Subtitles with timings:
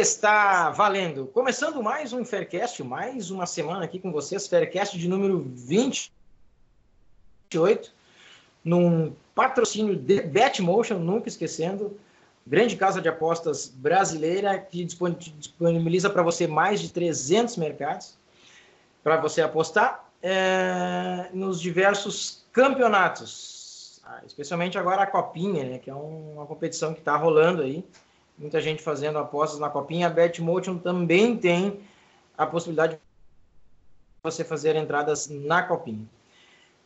[0.00, 1.26] Está valendo.
[1.26, 7.92] Começando mais um Faircast, mais uma semana aqui com vocês, Faircast de número 28,
[8.64, 12.00] num patrocínio de Betmotion, nunca esquecendo,
[12.46, 18.16] grande casa de apostas brasileira que disponibiliza para você mais de 300 mercados
[19.04, 25.94] para você apostar é, nos diversos campeonatos, ah, especialmente agora a Copinha, né, que é
[25.94, 27.84] uma competição que está rolando aí
[28.40, 30.06] muita gente fazendo apostas na copinha.
[30.06, 31.80] A Betmotion também tem
[32.36, 33.00] a possibilidade de
[34.22, 36.08] você fazer entradas na copinha.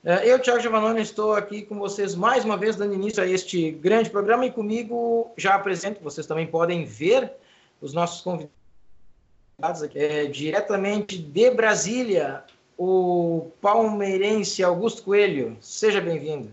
[0.05, 3.71] É, eu, Thiago Giovannone, estou aqui com vocês mais uma vez, dando início a este
[3.71, 7.33] grande programa e comigo já apresento, vocês também podem ver
[7.81, 12.45] os nossos convidados aqui, é, diretamente de Brasília,
[12.77, 15.57] o palmeirense Augusto Coelho.
[15.61, 16.51] Seja bem-vindo.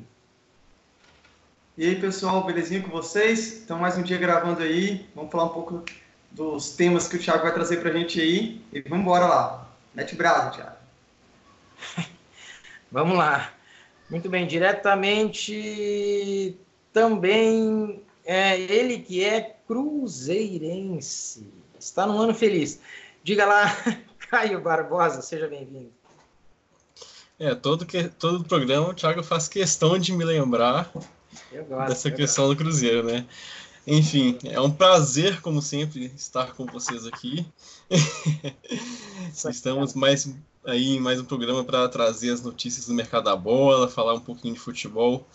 [1.78, 3.62] E aí, pessoal, belezinha com vocês?
[3.64, 5.06] Então, mais um dia gravando aí.
[5.16, 5.86] Vamos falar um pouco
[6.30, 8.62] dos temas que o Thiago vai trazer para a gente aí.
[8.74, 9.70] E vamos embora lá.
[9.96, 10.76] Mete brasa, Thiago.
[12.92, 13.54] vamos lá.
[14.10, 16.58] Muito bem, diretamente
[16.92, 21.48] também é ele que é cruzeirense.
[21.80, 22.82] Está num ano feliz.
[23.24, 23.74] Diga lá,
[24.30, 25.94] Caio Barbosa, seja bem-vindo.
[27.40, 30.92] É, todo, que, todo programa o Thiago faz questão de me lembrar
[31.68, 32.58] gosto, dessa questão gosto.
[32.58, 33.26] do Cruzeiro, né?
[33.86, 37.46] Enfim, é um prazer, como sempre, estar com vocês aqui.
[39.34, 43.90] Estamos mais aí em mais um programa para trazer as notícias do mercado da bola,
[43.90, 45.28] falar um pouquinho de futebol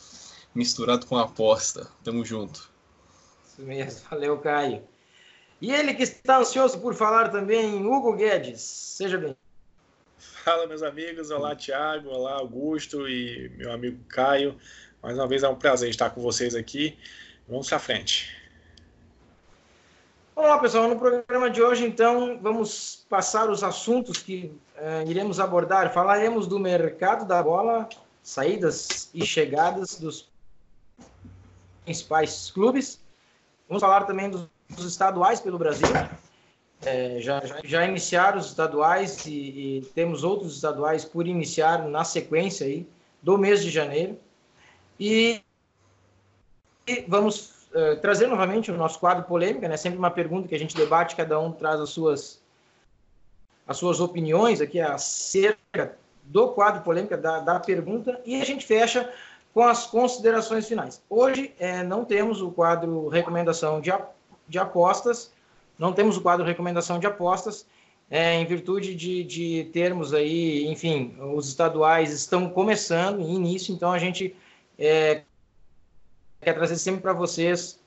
[0.55, 1.89] misturado com aposta.
[2.05, 2.71] Tamo junto.
[3.45, 4.83] Isso mesmo, valeu, Caio.
[5.61, 8.61] E ele que está ansioso por falar também, Hugo Guedes.
[8.61, 9.37] Seja bem.
[10.19, 11.31] Fala, meus amigos.
[11.31, 12.09] Olá, Thiago.
[12.09, 14.57] Olá, Augusto e meu amigo Caio.
[15.06, 16.99] Mais uma vez é um prazer estar com vocês aqui.
[17.49, 18.37] Vamos para frente.
[20.34, 20.89] Olá, pessoal.
[20.89, 25.95] No programa de hoje, então, vamos passar os assuntos que uh, iremos abordar.
[25.95, 27.89] Falaremos do mercado da bola,
[28.21, 30.28] saídas e chegadas dos
[31.84, 33.00] principais clubes.
[33.69, 35.87] Vamos falar também dos, dos estaduais pelo Brasil.
[36.84, 42.03] É, já, já, já, iniciaram os estaduais e, e, temos outros estaduais por iniciar na
[42.03, 42.84] sequência aí
[43.22, 44.19] do mês de janeiro.
[44.99, 45.43] E,
[46.87, 49.77] e vamos uh, trazer novamente o nosso quadro polêmica, né?
[49.77, 52.45] Sempre uma pergunta que a gente debate, cada um traz as suas
[53.67, 59.12] as suas opiniões aqui acerca do quadro polêmica da, da pergunta e a gente fecha
[59.53, 61.03] com as considerações finais.
[61.09, 63.91] Hoje é, não temos o quadro recomendação de,
[64.47, 65.33] de apostas,
[65.78, 67.67] não temos o quadro recomendação de apostas,
[68.11, 73.99] é, em virtude de, de termos aí, enfim, os estaduais estão começando, início, então a
[73.99, 74.37] gente
[74.79, 75.23] é,
[76.41, 77.79] quer trazer sempre para vocês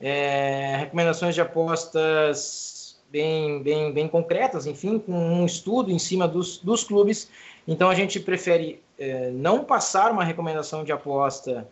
[0.00, 6.58] é, recomendações de apostas bem, bem, bem concretas, enfim, com um estudo em cima dos,
[6.58, 7.30] dos clubes.
[7.66, 11.68] Então a gente prefere é, não passar uma recomendação de aposta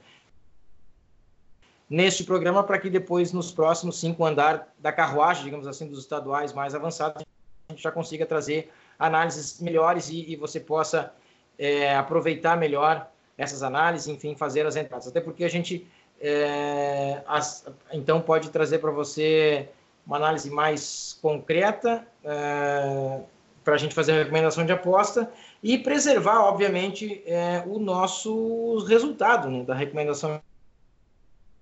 [1.88, 6.52] neste programa para que depois, nos próximos cinco andar da carruagem, digamos assim, dos estaduais
[6.52, 7.24] mais avançados,
[7.68, 11.12] a gente já consiga trazer análises melhores e, e você possa
[11.58, 15.06] é, aproveitar melhor essas análises, enfim, fazer as entradas.
[15.06, 15.86] Até porque a gente,
[16.20, 19.68] é, as, então, pode trazer para você
[20.06, 23.20] uma análise mais concreta é,
[23.64, 25.30] para a gente fazer a recomendação de aposta
[25.62, 30.40] e preservar, obviamente, é, o nosso resultado né, da recomendação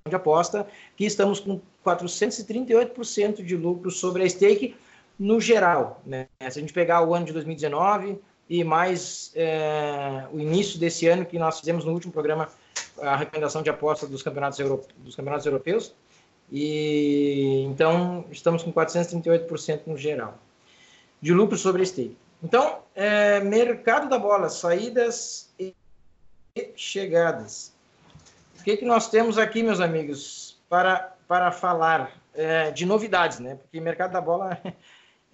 [0.06, 4.76] de aposta, que estamos com 438% de lucro sobre a stake
[5.18, 6.02] no geral.
[6.04, 6.28] Né?
[6.50, 11.24] Se a gente pegar o ano de 2019, e mais é, o início desse ano
[11.24, 12.48] que nós fizemos no último programa
[13.00, 14.58] a recomendação de aposta dos campeonatos,
[14.98, 15.94] dos campeonatos europeus.
[16.52, 20.38] E então estamos com 438% no geral
[21.20, 22.16] de lucro sobre a stake.
[22.42, 25.74] Então, é, mercado da bola, saídas e
[26.76, 27.72] chegadas.
[28.60, 33.54] O que, que nós temos aqui, meus amigos, para, para falar é, de novidades, né?
[33.54, 34.60] Porque mercado da bola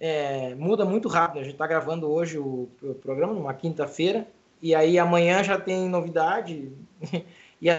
[0.01, 1.41] é, muda muito rápido.
[1.41, 4.27] A gente está gravando hoje o, o programa, numa quinta-feira,
[4.59, 6.71] e aí amanhã já tem novidade,
[7.61, 7.69] e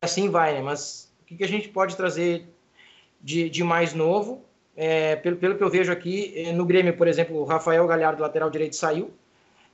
[0.00, 0.62] assim vai, né?
[0.62, 2.48] Mas o que, que a gente pode trazer
[3.20, 4.42] de, de mais novo?
[4.74, 8.22] É, pelo, pelo que eu vejo aqui, é, no Grêmio, por exemplo, o Rafael Galhardo,
[8.22, 9.10] lateral direito, saiu.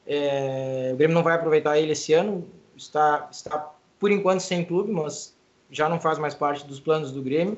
[0.04, 2.44] É, o Grêmio não vai aproveitar ele esse ano,
[2.76, 5.36] está, está por enquanto sem clube, mas
[5.70, 7.56] já não faz mais parte dos planos do Grêmio.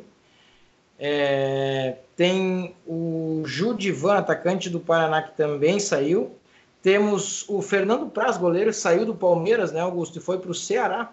[0.99, 6.37] É, tem o Judivan, atacante do Paraná, que também saiu.
[6.83, 11.13] Temos o Fernando Praz, goleiro, saiu do Palmeiras, né, Augusto, e foi para o Ceará.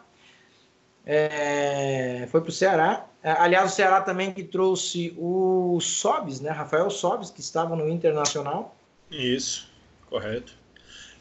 [1.05, 3.07] é, foi para o Ceará.
[3.23, 6.49] É, aliás, o Ceará também que trouxe o Sobis, né?
[6.49, 8.75] Rafael Sobis, que estava no Internacional.
[9.09, 9.69] Isso,
[10.09, 10.53] correto.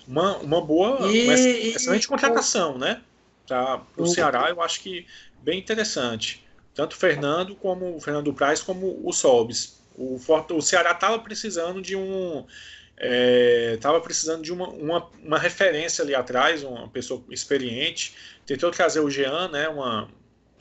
[0.09, 3.03] Uma, uma boa, e, uma excelente contratação, o, né?
[3.47, 5.07] Para o Ceará, eu acho que
[5.43, 6.45] bem interessante.
[6.81, 9.83] Tanto o Fernando como o Fernando Praz, como o Sobis.
[9.99, 10.19] O,
[10.55, 12.47] o Ceará estava precisando de um
[13.75, 18.17] estava é, precisando de uma, uma, uma, referência ali atrás, uma pessoa experiente.
[18.47, 19.69] Tentou trazer o Jean, né?
[19.69, 20.09] Uma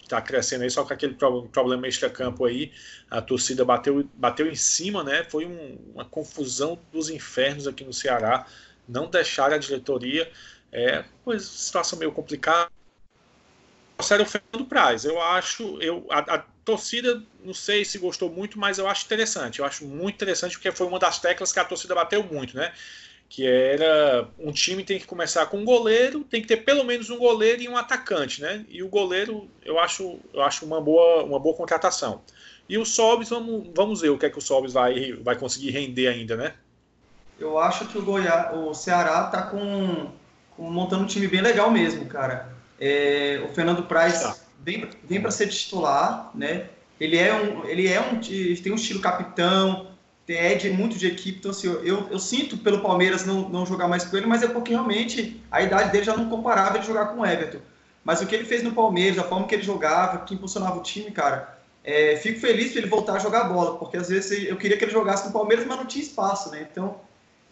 [0.04, 2.74] está crescendo aí, só com aquele problema extra-campo aí,
[3.10, 5.24] a torcida bateu, bateu em cima, né?
[5.24, 8.46] Foi um, uma confusão dos infernos aqui no Ceará.
[8.86, 10.30] Não deixaram a diretoria.
[10.70, 12.70] É, pois situação meio complicada.
[14.02, 18.58] Sério, o Fernando Praz, eu acho, eu, a, a torcida, não sei se gostou muito,
[18.58, 19.60] mas eu acho interessante.
[19.60, 22.72] Eu acho muito interessante porque foi uma das teclas que a torcida bateu muito, né?
[23.28, 27.10] Que era um time tem que começar com um goleiro, tem que ter pelo menos
[27.10, 28.66] um goleiro e um atacante, né?
[28.70, 32.22] E o goleiro, eu acho, eu acho uma boa, uma boa contratação.
[32.70, 35.72] E o Sobis, vamos, vamos ver o que é que o Sobis vai, vai conseguir
[35.72, 36.54] render ainda, né?
[37.38, 40.12] Eu acho que o Goiás, o Ceará tá com,
[40.56, 42.59] com montando um time bem legal mesmo, cara.
[42.80, 46.70] É, o Fernando Praz tá vem, vem para ser titular, né?
[47.00, 49.88] Ele é um, ele é um, tem um estilo capitão,
[50.28, 53.88] é de muito de equipe, então assim, eu, eu sinto pelo Palmeiras não, não jogar
[53.88, 57.08] mais com ele, mas é porque realmente a idade dele já não comparava ele jogar
[57.08, 57.60] com o Everton.
[58.04, 60.84] Mas o que ele fez no Palmeiras, a forma que ele jogava, que impulsionava o
[60.84, 64.58] time, cara, é, fico feliz para ele voltar a jogar bola, porque às vezes eu
[64.58, 66.68] queria que ele jogasse no Palmeiras, mas não tinha espaço, né?
[66.72, 67.02] Então,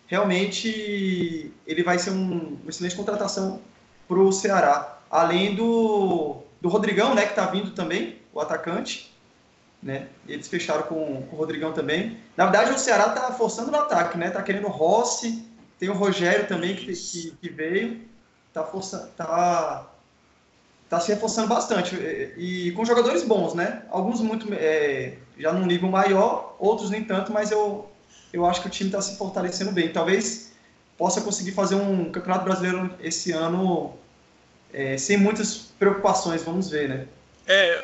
[0.05, 3.61] realmente, ele vai ser um, uma excelente contratação
[4.07, 4.96] para o Ceará.
[5.09, 9.13] Além do, do Rodrigão, né, que está vindo também, o atacante.
[9.81, 10.07] Né?
[10.27, 12.17] Eles fecharam com, com, o Rodrigão também.
[12.35, 14.29] Na verdade, o Ceará está forçando no ataque, né?
[14.29, 15.47] Tá querendo o Rossi,
[15.79, 18.01] tem o Rogério também que, que, que veio.
[18.51, 19.87] Tá, forçando, tá,
[20.89, 21.95] tá se reforçando bastante.
[21.95, 23.83] E, e, com jogadores bons, né?
[23.89, 27.89] Alguns muito é, já num nível maior, outros nem tanto, mas eu,
[28.33, 29.93] eu acho que o time está se fortalecendo bem.
[29.93, 30.53] Talvez
[30.97, 33.93] possa conseguir fazer um campeonato brasileiro esse ano
[34.77, 37.07] é, sem muitas preocupações, vamos ver, né?
[37.47, 37.81] É,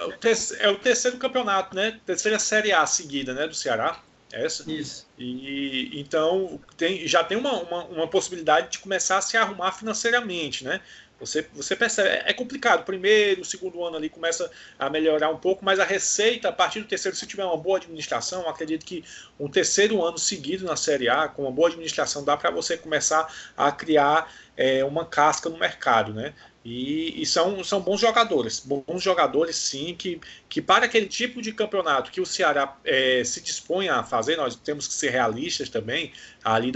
[0.59, 1.99] é o terceiro campeonato, né?
[2.05, 3.47] Terceira Série A seguida, né?
[3.47, 3.99] Do Ceará.
[4.31, 4.69] Essa.
[4.71, 5.07] Isso.
[5.17, 10.63] E então tem, já tem uma, uma, uma, possibilidade de começar a se arrumar financeiramente,
[10.63, 10.81] né?
[11.19, 12.83] Você, você percebe, é, é complicado.
[12.83, 16.87] Primeiro, segundo ano ali começa a melhorar um pouco, mas a receita, a partir do
[16.87, 19.03] terceiro, se tiver uma boa administração, acredito que
[19.39, 23.31] um terceiro ano seguido na Série A, com uma boa administração, dá para você começar
[23.55, 26.33] a criar é, uma casca no mercado, né?
[26.65, 31.51] E, e, são, são bons jogadores, bons jogadores sim, que, que para aquele tipo de
[31.51, 36.13] campeonato que o Ceará é, se dispõe a fazer, nós temos que ser realistas também,
[36.41, 36.71] ali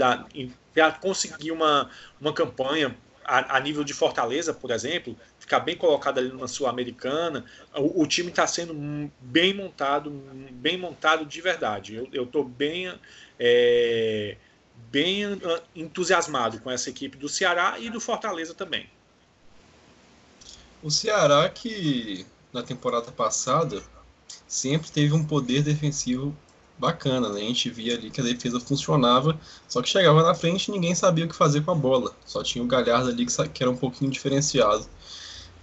[0.74, 1.88] para conseguir uma,
[2.20, 2.94] uma campanha
[3.24, 7.44] a, a, nível de Fortaleza, por exemplo, ficar bem colocado ali numa Sul-Americana,
[7.74, 8.74] o, o, time está sendo
[9.20, 10.10] bem montado,
[10.52, 12.08] bem montado de verdade.
[12.12, 12.92] Eu estou bem,
[13.38, 14.36] é,
[14.90, 15.22] bem
[15.74, 18.88] entusiasmado com essa equipe do Ceará e do Fortaleza também.
[20.82, 23.82] O Ceará, que na temporada passada
[24.46, 26.34] sempre teve um poder defensivo
[26.78, 27.40] bacana, né?
[27.40, 30.94] A gente via ali que a defesa funcionava, só que chegava na frente e ninguém
[30.94, 32.14] sabia o que fazer com a bola.
[32.24, 34.86] Só tinha o Galhardo ali que, era um pouquinho diferenciado.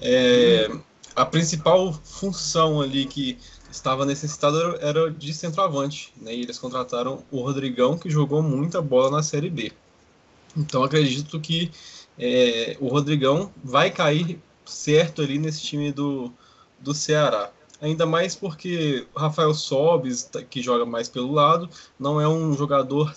[0.02, 0.70] É,
[1.16, 3.38] a principal função ali que
[3.72, 6.36] estava necessitada era de centroavante, né?
[6.36, 9.72] E eles contrataram o Rodrigão, que jogou muita bola na Série B.
[10.56, 11.72] Então acredito que
[12.20, 16.32] é, o Rodrigão vai cair certo ali nesse time do,
[16.80, 17.52] do Ceará.
[17.82, 21.70] Ainda mais porque o Rafael Sobis, tá, que joga mais pelo lado,
[22.00, 23.14] não é um jogador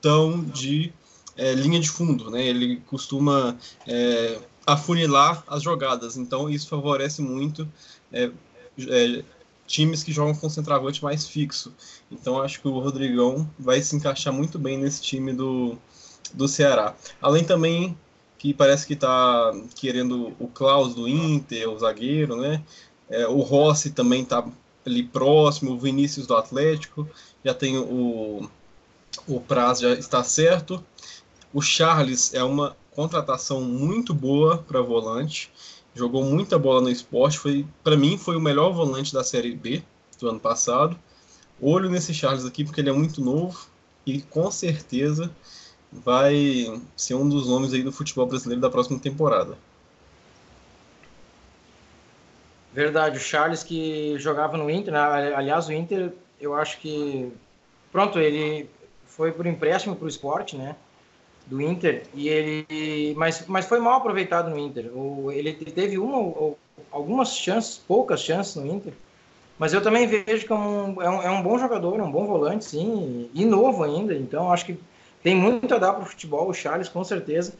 [0.00, 0.92] tão de
[1.36, 2.44] é, linha de fundo, né?
[2.44, 3.56] Ele costuma
[3.86, 7.68] é, afunilar as jogadas, então isso favorece muito
[8.12, 8.30] é,
[8.88, 9.24] é
[9.66, 11.74] times que jogam com centroavante mais fixo.
[12.10, 15.78] Então acho que o Rodrigão vai se encaixar muito bem nesse time do,
[16.34, 16.94] do Ceará.
[17.20, 17.96] Além também
[18.42, 22.60] que parece que está querendo o Klaus do Inter, o zagueiro, né?
[23.08, 24.44] É, o Rossi também está
[24.84, 27.08] ali próximo, o Vinícius do Atlético,
[27.44, 28.50] já tem o,
[29.28, 30.84] o Praz já está certo.
[31.54, 35.48] O Charles é uma contratação muito boa para volante,
[35.94, 39.84] jogou muita bola no esporte, foi para mim foi o melhor volante da Série B
[40.18, 40.98] do ano passado.
[41.60, 43.68] Olho nesse Charles aqui porque ele é muito novo
[44.04, 45.30] e com certeza
[45.92, 49.56] vai ser um dos nomes aí do futebol brasileiro da próxima temporada.
[52.72, 55.00] Verdade, o Charles que jogava no Inter, né?
[55.34, 57.30] aliás, o Inter, eu acho que.
[57.90, 58.68] Pronto, ele
[59.06, 60.74] foi por empréstimo para o esporte, né?
[61.44, 63.14] Do Inter, e ele.
[63.14, 64.90] Mas, mas foi mal aproveitado no Inter.
[64.96, 66.58] O, ele teve uma ou
[66.90, 68.94] algumas chances, poucas chances no Inter,
[69.58, 72.26] mas eu também vejo que é um, é um, é um bom jogador, um bom
[72.26, 74.78] volante, sim, e, e novo ainda, então acho que
[75.22, 77.54] tem muito a dar para o futebol, o Charles, com certeza.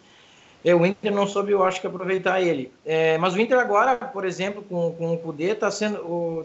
[0.64, 2.72] É, o Inter não soube, eu acho que aproveitar ele.
[2.84, 5.68] É, mas o Inter agora, por exemplo, com, com o Cudê, está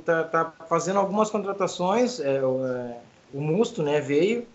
[0.04, 2.20] tá, tá fazendo algumas contratações.
[2.20, 2.98] É, o, é,
[3.34, 4.48] o, Musto né, veio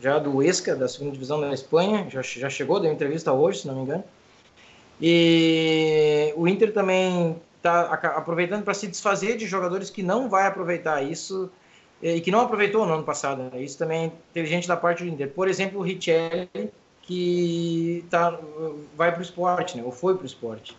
[0.00, 3.66] já do Esca, da segunda divisão da Espanha, já, já chegou, deu entrevista hoje, se
[3.66, 4.04] não me engano.
[5.00, 11.02] E o Inter também está aproveitando para se desfazer de jogadores que não vai aproveitar
[11.02, 11.50] isso
[12.02, 13.56] e que não aproveitou no ano passado.
[13.56, 15.30] Isso também teve gente da parte do Inter.
[15.30, 16.48] Por exemplo, o Richelli
[17.02, 18.38] que tá,
[18.96, 19.82] vai para o esporte, né?
[19.84, 20.76] ou foi para o esporte.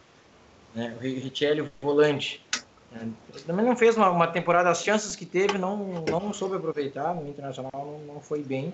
[0.76, 0.96] Né?
[0.98, 2.44] O Richelli, o volante.
[2.92, 3.10] Né?
[3.46, 7.16] Também não fez uma, uma, temporada, as chances que teve, não, não soube aproveitar.
[7.16, 8.74] No Internacional não, não foi bem.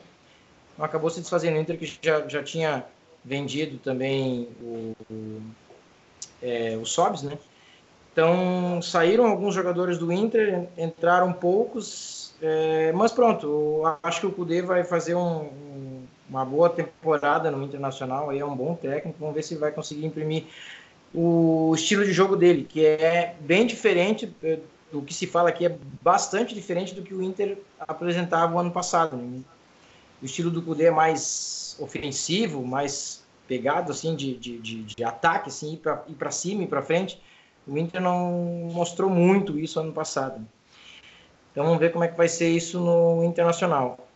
[0.74, 1.58] Então, acabou se desfazendo.
[1.58, 2.84] O Inter que já, já tinha
[3.24, 5.41] vendido também o, o,
[6.41, 7.38] é, o Sobs, né?
[8.12, 14.62] Então saíram alguns jogadores do Inter, entraram poucos, é, mas pronto, acho que o Cudê
[14.62, 15.50] vai fazer um,
[16.29, 20.05] uma boa temporada no Internacional, aí é um bom técnico, vamos ver se vai conseguir
[20.05, 20.46] imprimir
[21.13, 24.60] o estilo de jogo dele, que é bem diferente eh,
[24.91, 28.72] do que se fala aqui, é bastante diferente do que o Inter apresentava o ano
[28.72, 29.17] passado.
[29.17, 29.41] Né?
[30.22, 35.50] O estilo do Cudê é mais ofensivo, mais pegado assim de, de, de, de ataque,
[35.50, 37.19] assim, ir para cima e para frente.
[37.67, 40.46] O Inter não mostrou muito isso ano passado.
[41.51, 44.08] Então vamos ver como é que vai ser isso no Internacional.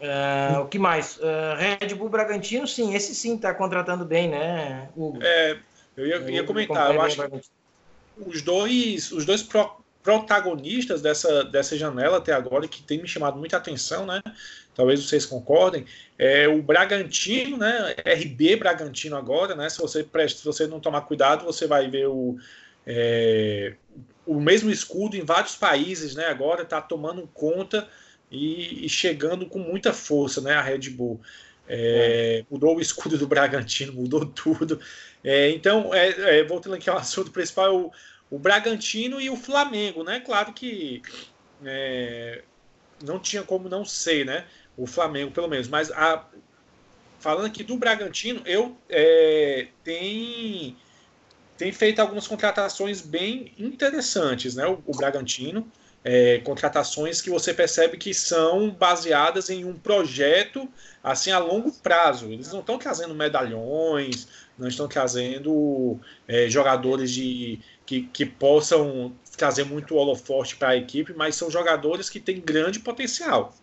[0.00, 1.18] Uh, o que mais?
[1.18, 5.22] Uh, Red Bull Bragantino, sim, esse sim está contratando bem, né, Hugo?
[5.22, 5.58] É,
[5.94, 7.40] eu ia, ia comentar, eu acho que
[8.26, 9.70] os dois, os dois pro,
[10.02, 14.22] protagonistas dessa, dessa janela até agora, que tem me chamado muita atenção, né?
[14.74, 15.84] Talvez vocês concordem,
[16.18, 17.94] é o Bragantino, né?
[18.06, 19.68] RB Bragantino agora, né?
[19.68, 22.38] Se você presta, se você não tomar cuidado, você vai ver o,
[22.86, 23.74] é,
[24.30, 26.26] o mesmo escudo em vários países, né?
[26.26, 27.88] Agora está tomando conta
[28.30, 30.54] e, e, chegando com muita força, né?
[30.54, 31.20] A Red Bull.
[31.68, 34.80] É, mudou o escudo do Bragantino, mudou tudo.
[35.24, 37.90] É, então, é, é, voltando aqui ao assunto principal, é o,
[38.30, 40.20] o Bragantino e o Flamengo, né?
[40.20, 41.02] Claro que
[41.64, 42.44] é,
[43.04, 44.46] não tinha como não ser, né?
[44.76, 45.66] O Flamengo, pelo menos.
[45.66, 46.24] Mas a,
[47.18, 50.76] falando aqui do Bragantino, eu é, tem,
[51.60, 54.66] tem feito algumas contratações bem interessantes, né?
[54.66, 55.70] O, o Bragantino
[56.02, 60.66] é, contratações que você percebe que são baseadas em um projeto
[61.04, 62.32] assim a longo prazo.
[62.32, 64.26] Eles não estão trazendo medalhões,
[64.58, 71.12] não estão trazendo é, jogadores de, que, que possam trazer muito holoforte para a equipe,
[71.12, 73.54] mas são jogadores que têm grande potencial.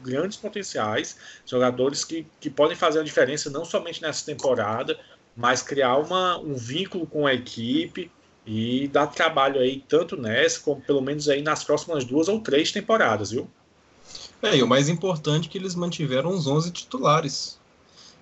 [0.00, 4.96] Grandes potenciais, jogadores que, que podem fazer a diferença não somente nessa temporada,
[5.36, 8.10] mas criar uma, um vínculo com a equipe,
[8.46, 12.70] e dá trabalho aí, tanto nessa, como pelo menos aí nas próximas duas ou três
[12.70, 13.48] temporadas, viu?
[14.42, 17.58] É, e o mais importante é que eles mantiveram os 11 titulares.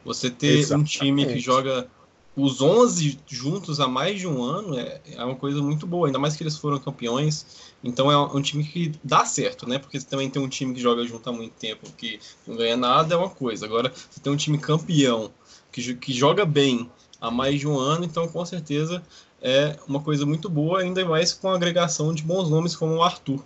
[0.05, 0.81] Você ter Exatamente.
[0.81, 1.89] um time que joga
[2.37, 6.19] os 11 juntos há mais de um ano é, é uma coisa muito boa, ainda
[6.19, 7.75] mais que eles foram campeões.
[7.83, 9.79] Então é um time que dá certo, né?
[9.79, 12.77] Porque você também tem um time que joga junto há muito tempo que não ganha
[12.77, 13.67] nada, é uma coisa.
[13.67, 15.31] Agora, você tem um time campeão
[15.73, 16.89] que, que joga bem
[17.23, 19.01] há mais de um ano, então com certeza
[19.41, 23.03] é uma coisa muito boa, ainda mais com a agregação de bons nomes como o
[23.03, 23.43] Arthur,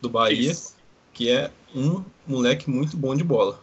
[0.00, 0.76] do Bahia, Isso.
[1.12, 3.60] que é um moleque muito bom de bola.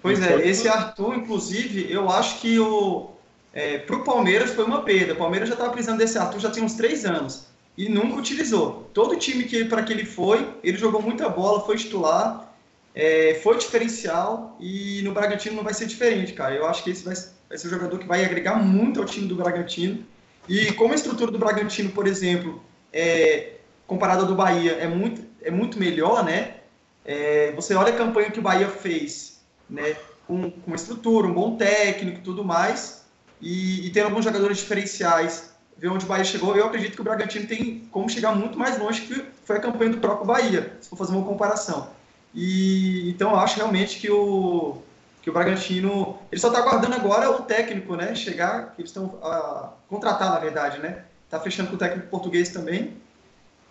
[0.00, 3.10] Pois é, esse Arthur, inclusive, eu acho que o
[3.52, 5.12] é, para o Palmeiras foi uma perda.
[5.12, 7.46] O Palmeiras já estava precisando desse Arthur já tem uns três anos
[7.76, 8.88] e nunca utilizou.
[8.94, 12.54] Todo time que para que ele foi, ele jogou muita bola, foi titular,
[12.94, 16.54] é, foi diferencial e no Bragantino não vai ser diferente, cara.
[16.54, 17.14] Eu acho que esse vai,
[17.48, 20.04] vai ser um jogador que vai agregar muito ao time do Bragantino.
[20.48, 22.62] E como a estrutura do Bragantino, por exemplo,
[22.92, 23.54] é,
[23.86, 26.56] comparada ao do Bahia, é muito, é muito melhor, né?
[27.04, 29.96] É, você olha a campanha que o Bahia fez, né?
[30.26, 33.06] Com, com uma estrutura, um bom técnico tudo mais,
[33.40, 37.04] e, e tendo alguns jogadores diferenciais, ver onde o Bahia chegou, eu acredito que o
[37.04, 40.88] Bragantino tem como chegar muito mais longe que foi a campanha do próprio Bahia, se
[40.90, 41.90] for fazer uma comparação.
[42.34, 44.82] E então eu acho realmente que o,
[45.28, 46.18] que o Bragantino.
[46.32, 48.14] Ele só está aguardando agora o técnico, né?
[48.14, 51.04] Chegar, que eles estão a contratar, na verdade, né?
[51.26, 52.94] Está fechando com o técnico português também.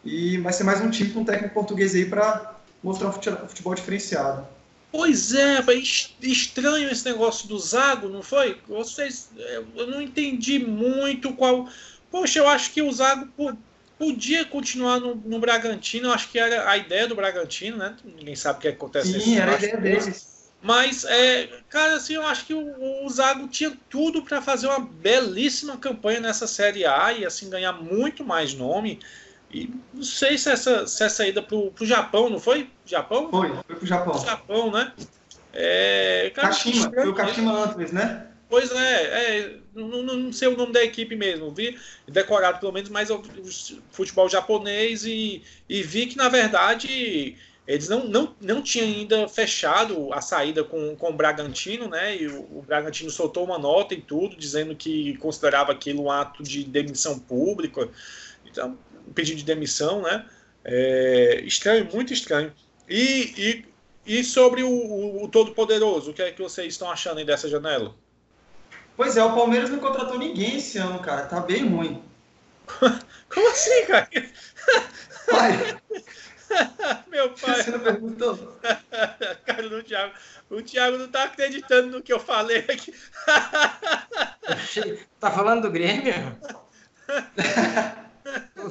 [0.06, 3.74] E vai ser mais um time com um técnico português aí para mostrar um futebol
[3.74, 4.48] diferenciado.
[4.92, 5.84] Pois é, foi
[6.22, 8.62] estranho esse negócio do Zago, não foi?
[8.68, 9.30] Vocês,
[9.76, 11.68] eu não entendi muito qual.
[12.10, 13.28] Poxa, eu acho que o Zago
[13.98, 17.98] podia continuar no, no Bragantino, eu acho que era a ideia do Bragantino, né?
[18.06, 20.37] Ninguém sabe o que acontece Sim, era a ideia deles.
[20.62, 24.80] Mas, é, cara, assim, eu acho que o, o Zago tinha tudo para fazer uma
[24.80, 29.00] belíssima campanha nessa Série A e, assim, ganhar muito mais nome.
[29.52, 32.70] E não sei se essa, se essa ida pro, pro Japão, não foi?
[32.86, 33.30] Japão?
[33.30, 34.14] Foi, foi pro Japão.
[34.14, 34.94] Pro Japão, né?
[35.54, 38.28] É, cara, Kashima, foi o Kashima Antlers, né?
[38.50, 42.90] Pois é, é não, não, sei o nome da equipe mesmo, vi decorado pelo menos
[42.90, 47.36] mais o, o futebol japonês e, e vi que, na verdade,
[47.68, 52.16] eles não, não, não tinham ainda fechado a saída com, com o Bragantino, né?
[52.16, 56.42] E o, o, Bragantino soltou uma nota e tudo, dizendo que considerava aquilo um ato
[56.42, 57.90] de demissão pública,
[58.46, 60.26] então, um pedido de demissão, né?
[60.64, 62.54] É, estranho, muito estranho.
[62.88, 63.66] E,
[64.06, 67.26] e, e sobre o, o, o Todo-Poderoso, o que é que vocês estão achando aí
[67.26, 67.94] dessa janela?
[68.96, 71.26] Pois é, o Palmeiras não contratou ninguém esse ano, cara.
[71.26, 72.02] Tá bem ruim.
[73.30, 74.10] Como assim, cara?
[75.30, 75.78] Pai,
[77.08, 77.64] Meu pai.
[77.64, 78.58] Você não perguntou?
[79.46, 80.14] Cara, o Thiago,
[80.50, 82.94] o Thiago não tá acreditando no que eu falei aqui.
[85.20, 86.14] tá falando do Grêmio?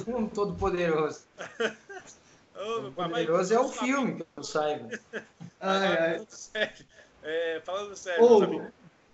[0.06, 1.22] um todo poderoso.
[2.54, 4.88] Ô, poderoso é o filme, que eu saiba.
[5.60, 6.18] Ai, ai.
[6.18, 6.86] Falando sério.
[7.22, 8.70] É, falando sério oh,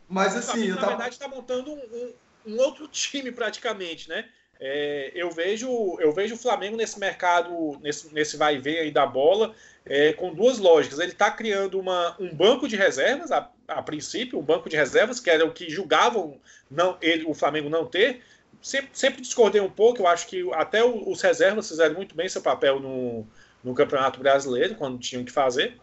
[0.09, 0.83] mas assim, eu tava...
[0.83, 2.12] na verdade, está montando um, um,
[2.49, 4.28] um outro time praticamente, né?
[4.64, 8.92] É, eu vejo eu vejo o Flamengo nesse mercado, nesse, nesse vai e vem aí
[8.92, 9.52] da bola,
[9.85, 11.00] é, com duas lógicas.
[11.00, 15.19] Ele está criando uma, um banco de reservas, a, a, princípio, um banco de reservas,
[15.19, 16.38] que era o que julgavam
[16.71, 18.23] não, ele, o Flamengo não ter.
[18.61, 22.40] Sempre, sempre discordei um pouco, eu acho que até os reservas fizeram muito bem seu
[22.40, 23.26] papel no,
[23.64, 25.76] no Campeonato Brasileiro, quando tinham que fazer.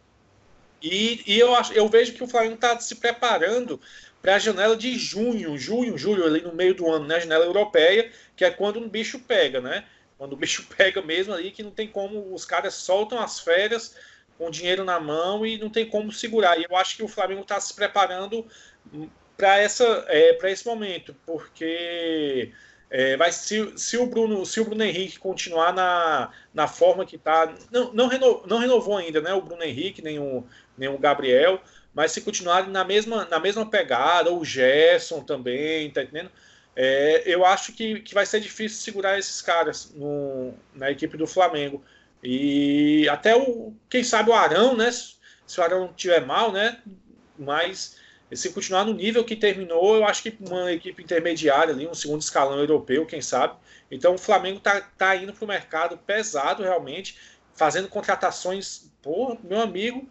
[0.82, 3.82] E, e eu, acho, eu vejo que o Flamengo está se preparando
[4.22, 7.16] para a janela de junho, junho, julho, ali no meio do ano, né?
[7.16, 9.86] A janela europeia, que é quando o bicho pega, né?
[10.18, 13.96] Quando o bicho pega mesmo ali, que não tem como, os caras soltam as férias
[14.38, 16.58] com dinheiro na mão e não tem como segurar.
[16.60, 18.46] E eu acho que o Flamengo está se preparando
[19.38, 22.52] para essa é, para esse momento, porque
[22.90, 27.18] é, vai se, se o Bruno se o Bruno Henrique continuar na, na forma que
[27.18, 29.34] está, não, não, reno, não renovou ainda, né?
[29.34, 30.46] O Bruno Henrique nem o,
[30.78, 31.62] nem o Gabriel,
[32.00, 36.32] mas se continuarem na mesma, na mesma pegada, o Gerson também, tá entendendo?
[36.74, 41.28] É, eu acho que, que vai ser difícil segurar esses caras no, na equipe do
[41.28, 41.84] Flamengo.
[42.24, 44.90] E até o, quem sabe o Arão, né?
[44.90, 46.82] Se o Arão tiver mal, né?
[47.38, 47.98] Mas
[48.32, 52.22] se continuar no nível que terminou, eu acho que uma equipe intermediária ali, um segundo
[52.22, 53.58] escalão europeu, quem sabe.
[53.92, 57.18] Então o Flamengo tá, tá indo para o mercado pesado realmente,
[57.54, 60.10] fazendo contratações, pô, meu amigo,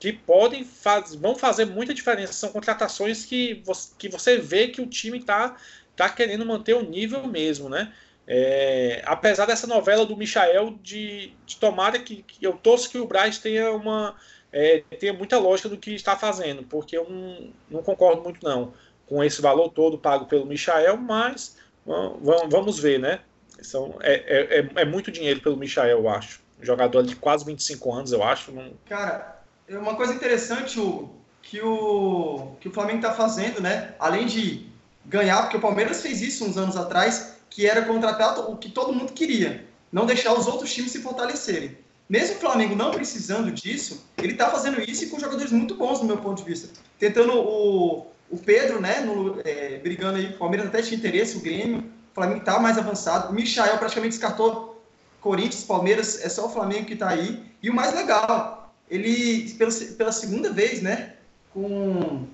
[0.00, 2.32] que podem faz, vão fazer muita diferença.
[2.32, 5.54] São contratações que você, que você vê que o time está
[5.94, 7.92] tá querendo manter o nível mesmo, né?
[8.26, 13.06] É, apesar dessa novela do Michael de, de tomara que, que, eu torço que o
[13.06, 14.16] Braz tenha uma
[14.52, 18.72] é, tenha muita lógica do que está fazendo, porque eu não, não concordo muito não
[19.06, 23.20] com esse valor todo pago pelo Michael, mas vamos, vamos ver, né?
[23.60, 26.40] São, é, é, é, é muito dinheiro pelo Michael, eu acho.
[26.62, 28.52] jogador de quase 25 anos, eu acho.
[28.86, 29.39] Cara,
[29.78, 33.94] uma coisa interessante, Hugo, que o, que o Flamengo está fazendo, né?
[33.98, 34.66] Além de
[35.06, 38.92] ganhar, porque o Palmeiras fez isso uns anos atrás, que era contratar o que todo
[38.92, 41.76] mundo queria, não deixar os outros times se fortalecerem.
[42.08, 46.00] Mesmo o Flamengo não precisando disso, ele está fazendo isso e com jogadores muito bons,
[46.00, 46.68] do meu ponto de vista.
[46.98, 51.40] Tentando o, o Pedro, né, no, é, brigando aí, o Palmeiras até tinha interesse, o
[51.40, 53.30] Grêmio, o Flamengo está mais avançado.
[53.30, 54.82] O Michael praticamente descartou
[55.20, 57.44] Corinthians, Palmeiras, é só o Flamengo que está aí.
[57.62, 58.59] E o mais legal,
[58.90, 61.14] ele, pela, pela segunda vez, né,
[61.54, 62.26] com,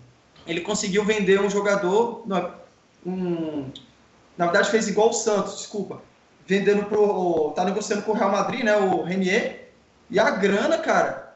[0.47, 2.25] ele conseguiu vender um jogador,
[3.05, 3.71] um,
[4.37, 6.01] na verdade fez igual o Santos, desculpa,
[6.47, 9.69] vendendo pro, tá negociando com o Real Madrid, né, o Renier,
[10.09, 11.35] e a grana, cara,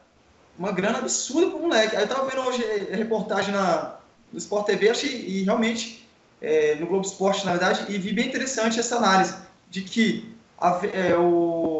[0.58, 1.96] uma grana absurda pro moleque.
[1.96, 3.96] Aí eu tava vendo hoje a reportagem na,
[4.32, 6.08] no Sport TV, achei, e realmente,
[6.40, 9.34] é, no Globo Esporte, na verdade, e vi bem interessante essa análise,
[9.68, 11.79] de que a, é, o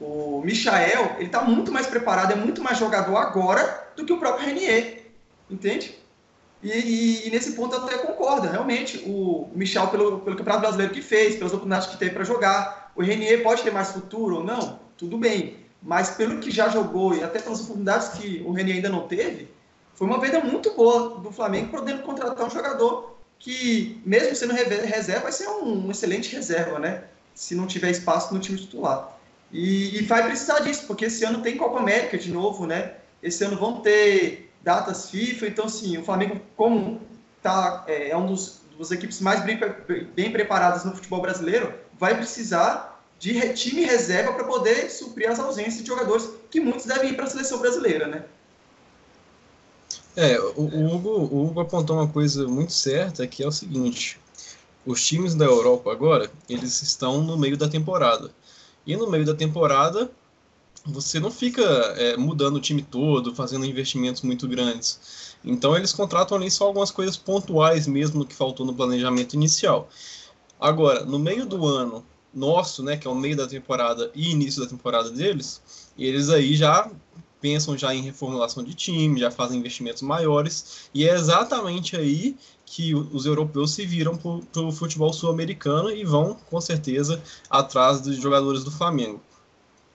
[0.00, 4.18] o Michael, ele está muito mais preparado, é muito mais jogador agora do que o
[4.18, 5.04] próprio Renier,
[5.50, 5.96] entende?
[6.62, 10.92] E, e, e, nesse ponto eu até concordo, realmente, o Michel, pelo, pelo Campeonato Brasileiro
[10.92, 14.44] que fez, pelas oportunidades que teve para jogar, o Renier pode ter mais futuro ou
[14.44, 18.76] não, tudo bem, mas pelo que já jogou e até pelas oportunidades que o Renier
[18.76, 19.48] ainda não teve,
[19.94, 25.22] foi uma venda muito boa do Flamengo podendo contratar um jogador que, mesmo sendo reserva,
[25.22, 27.04] vai ser um, um excelente reserva, né?
[27.34, 29.15] Se não tiver espaço no time titular.
[29.52, 32.94] E, e, vai precisar disso, porque esse ano tem Copa América de novo, né?
[33.22, 37.00] Esse ano vão ter datas FIFA, então, sim, o Flamengo, como
[37.40, 39.58] tá, é, é um dos, dos equipes mais bem,
[40.14, 45.82] bem preparadas no futebol brasileiro, vai precisar de time reserva para poder suprir as ausências
[45.82, 48.24] de jogadores que muitos devem ir para a seleção brasileira, né?
[50.16, 54.18] É, o, o, Hugo, o Hugo apontou uma coisa muito certa, que é o seguinte,
[54.84, 58.30] os times da Europa agora, eles estão no meio da temporada.
[58.86, 60.10] E no meio da temporada,
[60.84, 61.62] você não fica
[61.96, 65.34] é, mudando o time todo, fazendo investimentos muito grandes.
[65.44, 69.88] Então eles contratam ali só algumas coisas pontuais mesmo que faltou no planejamento inicial.
[70.60, 74.62] Agora, no meio do ano nosso, né, que é o meio da temporada e início
[74.62, 75.62] da temporada deles,
[75.98, 76.90] eles aí já
[77.40, 82.94] pensam já em reformulação de time, já fazem investimentos maiores, e é exatamente aí que
[82.94, 88.64] os europeus se viram para o futebol sul-americano e vão, com certeza, atrás dos jogadores
[88.64, 89.22] do Flamengo.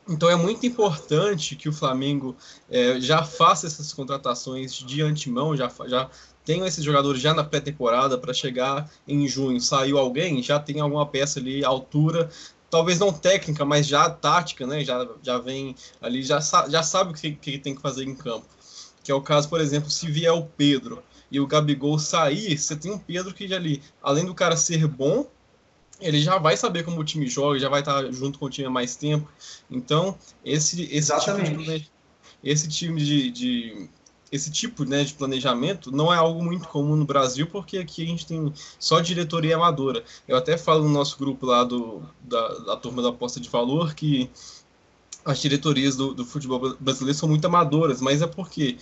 [0.10, 2.36] Então é muito importante que o Flamengo
[2.70, 6.10] é, já faça essas contratações de antemão, já, já
[6.44, 11.06] tenham esses jogadores já na pré-temporada para chegar em junho, saiu alguém, já tem alguma
[11.06, 12.30] peça ali altura,
[12.70, 14.84] talvez não técnica, mas já tática, né?
[14.84, 18.48] Já, já vem ali, já, já sabe o que, que tem que fazer em campo.
[19.04, 22.76] Que é o caso, por exemplo, se vier o Pedro e o Gabigol sair, você
[22.76, 25.26] tem um Pedro que já ali, além do cara ser bom,
[26.02, 28.67] ele já vai saber como o time joga, já vai estar junto com o time
[28.67, 29.30] há mais tempo.
[29.70, 31.89] Então, esse, esse tipo de,
[32.44, 33.89] esse time de, de
[34.32, 38.08] esse tipo né, de planejamento não é algo muito comum no Brasil, porque aqui a
[38.08, 40.04] gente tem só diretoria amadora.
[40.28, 43.94] Eu até falo no nosso grupo lá do, da, da turma da aposta de valor
[43.94, 44.30] que
[45.24, 48.78] as diretorias do, do futebol brasileiro são muito amadoras, mas é porque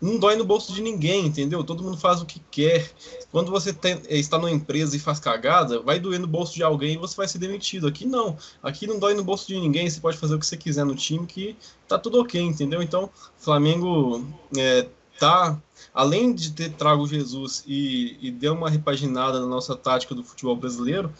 [0.00, 1.62] não dói no bolso de ninguém, entendeu?
[1.62, 2.90] Todo mundo faz o que quer.
[3.30, 6.94] Quando você tem, está numa empresa e faz cagada, vai doer no bolso de alguém
[6.94, 7.86] e você vai ser demitido.
[7.86, 8.36] Aqui não.
[8.62, 9.90] Aqui não dói no bolso de ninguém.
[9.90, 11.54] Você pode fazer o que você quiser no time que
[11.86, 12.82] tá tudo ok, entendeu?
[12.82, 14.24] Então, Flamengo
[14.56, 15.60] é, tá.
[15.92, 20.56] Além de ter trago Jesus e, e deu uma repaginada na nossa tática do futebol
[20.56, 21.12] brasileiro,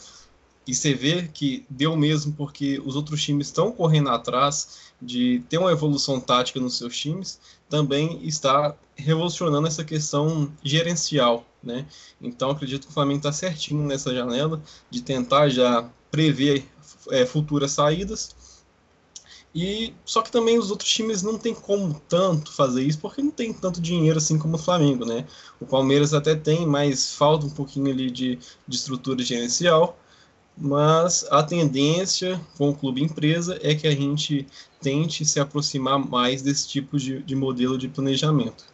[0.67, 5.59] e você vê que deu mesmo porque os outros times estão correndo atrás de ter
[5.59, 11.87] uma evolução tática nos seus times, também está revolucionando essa questão gerencial, né?
[12.21, 16.67] Então acredito que o Flamengo está certinho nessa janela de tentar já prever
[17.11, 18.37] é, futuras saídas.
[19.53, 23.33] E só que também os outros times não tem como tanto fazer isso porque não
[23.33, 25.27] tem tanto dinheiro assim como o Flamengo, né?
[25.59, 29.99] O Palmeiras até tem, mas falta um pouquinho ali de, de estrutura gerencial
[30.61, 34.47] mas a tendência com o clube empresa é que a gente
[34.81, 38.67] tente se aproximar mais desse tipo de, de modelo de planejamento.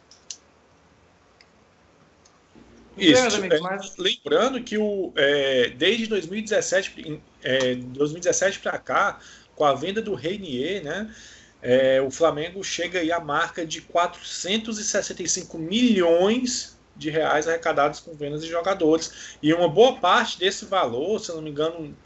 [2.99, 3.23] Isso.
[3.23, 3.61] É.
[3.99, 9.21] Lembrando que o, é, desde 2017, é, 2017 para cá,
[9.55, 11.15] com a venda do Reinier, né,
[11.63, 18.43] é, o Flamengo chega aí à marca de 465 milhões de reais arrecadados com vendas
[18.43, 19.37] de jogadores.
[19.43, 21.97] E uma boa parte desse valor, se eu não me engano,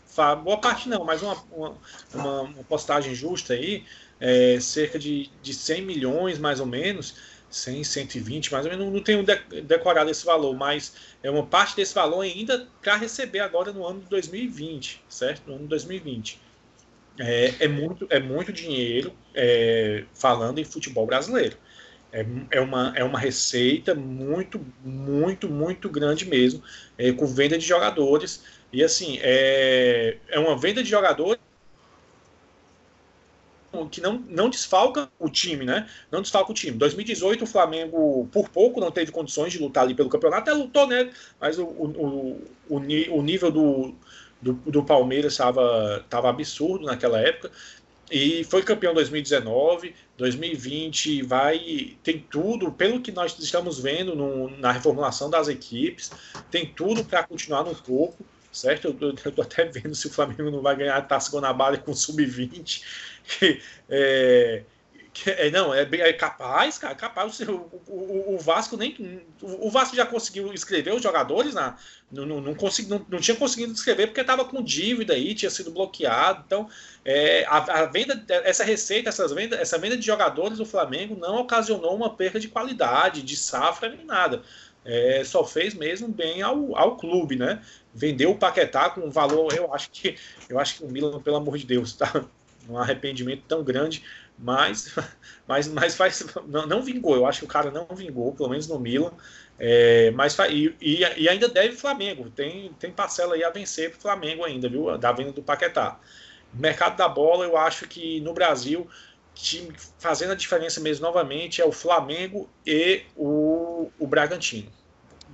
[0.43, 1.77] boa parte não, mas uma, uma,
[2.15, 3.85] uma, uma postagem justa aí,
[4.19, 7.15] é, cerca de, de 100 milhões mais ou menos,
[7.49, 9.25] 100, 120 mais ou menos, não tenho
[9.65, 14.01] decorado esse valor, mas é uma parte desse valor ainda para receber agora no ano
[14.01, 15.47] de 2020, certo?
[15.47, 16.41] No ano de 2020.
[17.19, 21.57] É, é, muito, é muito dinheiro é, falando em futebol brasileiro.
[22.13, 26.63] É, é, uma, é uma receita muito, muito, muito grande mesmo,
[26.99, 28.43] é, com venda de jogadores.
[28.73, 31.41] E assim, é, é uma venda de jogadores
[33.91, 35.89] que não, não desfalca o time, né?
[36.11, 36.77] Não desfalca o time.
[36.77, 40.87] 2018 o Flamengo por pouco não teve condições de lutar ali pelo campeonato, até lutou,
[40.87, 41.11] né?
[41.41, 43.95] Mas o, o, o, o nível do,
[44.43, 47.51] do, do Palmeiras estava absurdo naquela época
[48.11, 54.73] e foi campeão 2019, 2020 vai tem tudo pelo que nós estamos vendo no, na
[54.73, 56.11] reformulação das equipes,
[56.51, 58.17] tem tudo para continuar no topo,
[58.53, 58.97] certo?
[59.01, 62.83] Eu, estou até vendo se o Flamengo não vai ganhar a Taça Guanabara com sub-20,
[63.89, 64.63] é,
[65.27, 67.41] é, não, é, é capaz, cara, capaz.
[67.41, 69.23] O, o, o, Vasco nem.
[69.43, 71.77] O Vasco já conseguiu escrever os jogadores, na,
[72.11, 75.51] não, não, não, consegui, não, não tinha conseguido escrever porque estava com dívida aí, tinha
[75.51, 76.45] sido bloqueado.
[76.47, 76.69] Então,
[77.05, 81.41] é, a, a, venda, essa receita, essas venda, essa venda de jogadores do Flamengo não
[81.41, 84.43] ocasionou uma perda de qualidade, de safra, nem nada.
[84.85, 87.63] É, só fez mesmo bem ao, ao clube, né?
[87.93, 90.17] Vendeu o Paquetá com um valor, eu acho que
[90.49, 92.25] eu acho que o Milan, pelo amor de Deus, tá
[92.69, 94.03] um arrependimento tão grande
[94.41, 94.95] mas,
[95.47, 97.15] mas, mas faz, não, não, vingou.
[97.15, 99.13] Eu acho que o cara não vingou, pelo menos no Milan.
[99.59, 102.31] É, mas e, e, ainda deve Flamengo.
[102.31, 104.97] Tem, tem parcela aí a vencer para Flamengo ainda, viu?
[104.97, 106.01] Da venda do Paquetá.
[106.53, 108.89] Mercado da bola, eu acho que no Brasil,
[109.35, 114.71] time fazendo a diferença mesmo novamente é o Flamengo e o, o Bragantino.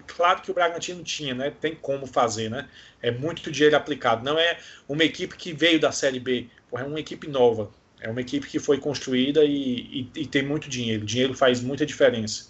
[0.07, 1.51] Claro que o Bragantino tinha, né?
[1.51, 2.69] Tem como fazer, né?
[3.01, 4.25] É muito dinheiro aplicado.
[4.25, 7.71] Não é uma equipe que veio da Série B, é uma equipe nova
[8.07, 11.03] é uma equipe que foi construída e, e, e tem muito dinheiro.
[11.03, 12.49] O dinheiro faz muita diferença.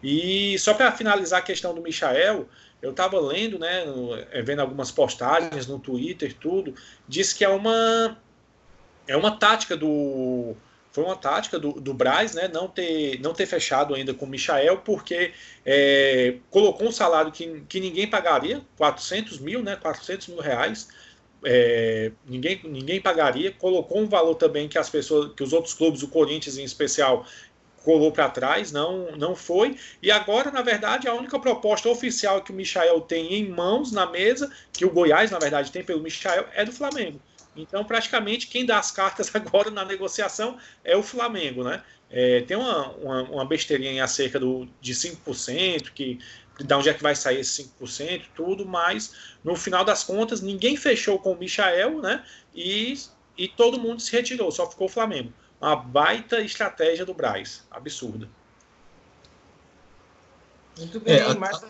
[0.00, 2.48] E só para finalizar a questão do Michael,
[2.80, 3.84] eu estava lendo, né,
[4.30, 6.74] é, vendo algumas postagens no Twitter, tudo,
[7.08, 8.16] diz que é uma
[9.06, 10.54] é uma tática do
[10.92, 14.28] foi uma tática do, do Braz, né, não ter não ter fechado ainda com o
[14.28, 15.32] Michael, porque
[15.66, 20.88] é, colocou um salário que, que ninguém pagaria, 400 mil, né, 400 mil reais,
[21.44, 26.02] é, ninguém, ninguém pagaria, colocou um valor também que as pessoas, que os outros clubes,
[26.02, 27.26] o Corinthians em especial,
[27.84, 29.76] colou para trás, não, não foi.
[30.02, 34.06] E agora, na verdade, a única proposta oficial que o Michael tem em mãos na
[34.06, 37.20] mesa, que o Goiás, na verdade, tem pelo Michael, é do Flamengo.
[37.56, 41.82] Então, praticamente, quem dá as cartas agora na negociação é o Flamengo, né?
[42.10, 46.18] É, tem uma, uma, uma, besteirinha acerca do, de 5%, que
[46.58, 50.76] de onde é que vai sair esse 5%, tudo, mas no final das contas ninguém
[50.76, 52.24] fechou com o Michael, né?
[52.54, 52.98] E,
[53.36, 55.32] e todo mundo se retirou, só ficou o Flamengo.
[55.60, 58.28] Uma baita estratégia do Braz, absurda.
[60.78, 61.60] Muito bem, é, mas...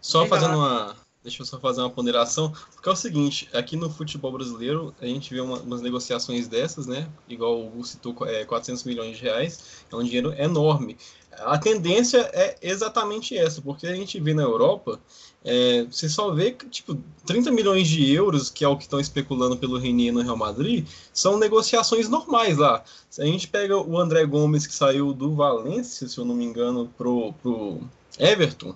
[0.00, 3.90] Só fazendo uma, deixa eu só fazer uma ponderação, porque é o seguinte, aqui no
[3.90, 8.44] futebol brasileiro, a gente vê uma, umas negociações dessas, né, igual o Gu citou, é,
[8.44, 10.96] 400 milhões de reais, é um dinheiro enorme.
[11.40, 14.98] A tendência é exatamente essa, porque a gente vê na Europa,
[15.44, 18.98] é, você só vê que, tipo, 30 milhões de euros, que é o que estão
[18.98, 22.82] especulando pelo Renier no Real Madrid, são negociações normais lá.
[23.08, 26.44] Se a gente pega o André Gomes, que saiu do Valência, se eu não me
[26.44, 27.80] engano, pro, pro
[28.18, 28.74] Everton,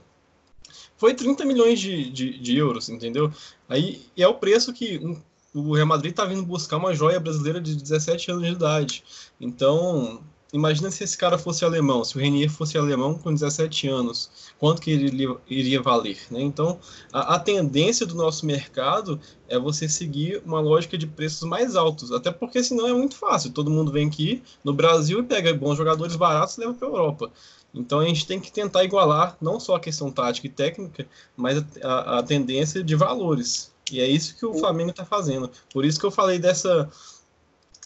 [1.02, 3.28] foi 30 milhões de, de, de euros, entendeu?
[3.68, 5.20] Aí é o preço que um,
[5.52, 9.02] o Real Madrid está vindo buscar uma joia brasileira de 17 anos de idade.
[9.40, 14.30] Então, imagina se esse cara fosse alemão, se o Renier fosse alemão com 17 anos,
[14.60, 16.40] quanto que ele iria valer, né?
[16.40, 16.78] Então,
[17.12, 22.12] a, a, tendência do nosso mercado é você seguir uma lógica de preços mais altos,
[22.12, 25.76] até porque senão é muito fácil, todo mundo vem aqui no Brasil e pega bons
[25.76, 27.32] jogadores baratos e leva para a Europa.
[27.74, 31.06] Então a gente tem que tentar igualar não só a questão tática e técnica,
[31.36, 33.72] mas a, a tendência de valores.
[33.90, 35.50] E é isso que o Flamengo está fazendo.
[35.72, 36.88] Por isso que eu falei dessa,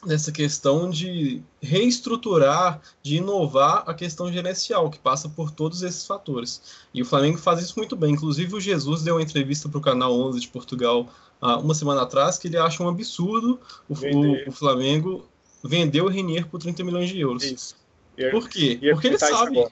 [0.05, 6.63] dessa questão de reestruturar, de inovar a questão gerencial, que passa por todos esses fatores.
[6.93, 8.13] E o Flamengo faz isso muito bem.
[8.13, 11.09] Inclusive, o Jesus deu uma entrevista para o Canal 11 de Portugal
[11.41, 15.27] há uma semana atrás, que ele acha um absurdo o, o, o Flamengo
[15.63, 17.43] vender o Renier por 30 milhões de euros.
[17.43, 17.86] Isso.
[18.31, 18.79] Por quê?
[18.93, 19.67] Porque ele sabe.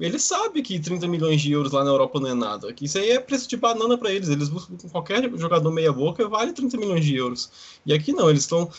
[0.00, 2.72] Ele sabe que 30 milhões de euros lá na Europa não é nada.
[2.72, 4.28] Que isso aí é preço de banana para eles.
[4.28, 7.78] Eles buscam qualquer jogador meia-boca vale 30 milhões de euros.
[7.86, 8.70] E aqui não, eles estão.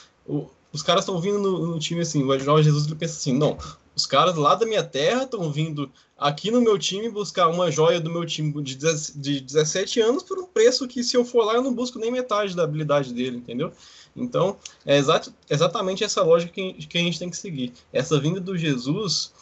[0.71, 2.23] Os caras estão vindo no, no, time assim.
[2.23, 3.57] O Jorge Jesus ele pensa assim: não,
[3.95, 7.99] os caras lá da minha terra estão vindo aqui no meu time buscar uma joia
[7.99, 11.53] do meu time de, de 17 anos por um preço que, se eu for lá,
[11.53, 13.71] eu não busco nem metade da habilidade dele, entendeu?
[14.15, 17.73] Então, é exato, exatamente essa lógica que, que a gente tem que seguir.
[17.91, 19.33] Essa vinda do Jesus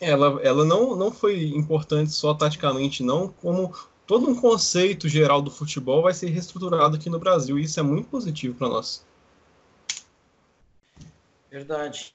[0.00, 3.74] ela, ela não, não foi importante só taticamente, não, como
[4.06, 7.82] todo um conceito geral do futebol vai ser reestruturado aqui no Brasil, e isso é
[7.82, 9.04] muito positivo para nós.
[11.50, 12.12] Verdade.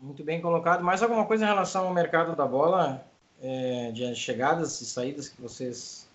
[0.00, 0.82] Muito bem colocado.
[0.82, 3.04] Mais alguma coisa em relação ao mercado da bola,
[3.42, 6.06] é, de chegadas e saídas que vocês.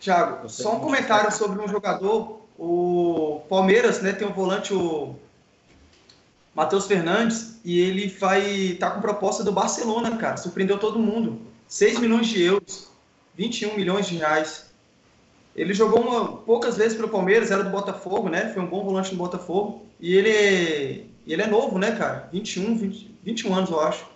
[0.00, 2.40] Tiago, só um comentário sobre um jogador.
[2.62, 5.16] O Palmeiras né, tem um volante, o
[6.54, 10.36] Matheus Fernandes, e ele vai tá com proposta do Barcelona, cara.
[10.36, 11.40] Surpreendeu todo mundo.
[11.66, 12.90] 6 milhões de euros,
[13.34, 14.66] 21 milhões de reais.
[15.56, 18.52] Ele jogou uma, poucas vezes pelo Palmeiras, era do Botafogo, né?
[18.52, 19.86] Foi um bom volante no Botafogo.
[19.98, 22.28] E ele, ele é novo, né, cara?
[22.30, 24.06] 21, 20, 21 anos, eu acho.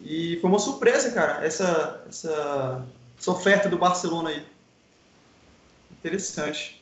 [0.00, 2.86] E foi uma surpresa, cara, essa, essa,
[3.18, 4.46] essa oferta do Barcelona aí.
[5.92, 6.79] Interessante.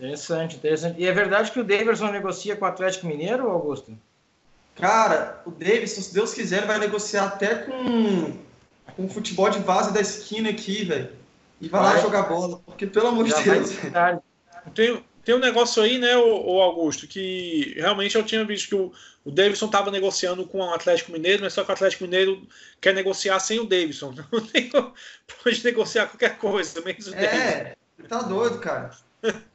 [0.00, 0.98] Interessante, interessante.
[0.98, 3.92] E é verdade que o Davidson negocia com o Atlético Mineiro, Augusto?
[4.74, 8.38] Cara, o Davidson, se Deus quiser, vai negociar até com,
[8.96, 11.10] com o futebol de vaza da esquina aqui, velho.
[11.60, 13.72] E vai, vai, lá jogar bola, porque pelo amor de Deus.
[14.74, 18.90] Tem, tem um negócio aí, né, o, Augusto, que realmente eu tinha visto que o,
[19.22, 22.48] o Davidson estava negociando com o Atlético Mineiro, mas só que o Atlético Mineiro
[22.80, 24.14] quer negociar sem o Davidson.
[24.32, 27.76] Não tem, pode negociar qualquer coisa, menos o É,
[28.08, 28.92] tá doido, cara.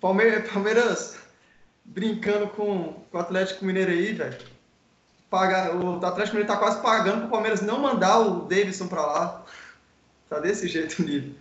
[0.00, 1.16] Palmeiras, Palmeiras
[1.84, 4.38] brincando com, com o Atlético Mineiro aí, velho.
[5.30, 9.44] Paga, o Atlético Mineiro tá quase pagando pro Palmeiras não mandar o Davidson para lá.
[10.28, 11.34] Tá desse jeito o nível.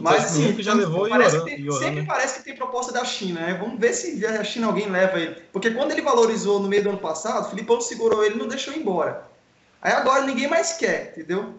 [0.00, 2.04] Mas sim, já levou parece tem, sempre né?
[2.06, 3.54] parece que tem proposta da China, né?
[3.54, 5.36] Vamos ver se a China alguém leva ele.
[5.52, 8.48] Porque quando ele valorizou no meio do ano passado, o Filipão segurou ele e não
[8.48, 9.24] deixou embora.
[9.80, 11.54] Aí agora ninguém mais quer, entendeu?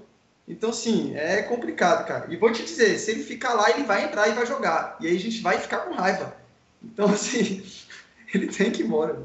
[0.50, 2.26] Então, sim, é complicado, cara.
[2.28, 4.98] E vou te dizer, se ele ficar lá, ele vai entrar e vai jogar.
[5.00, 6.36] E aí a gente vai ficar com raiva.
[6.84, 7.64] Então, assim,
[8.34, 9.22] ele tem que ir embora.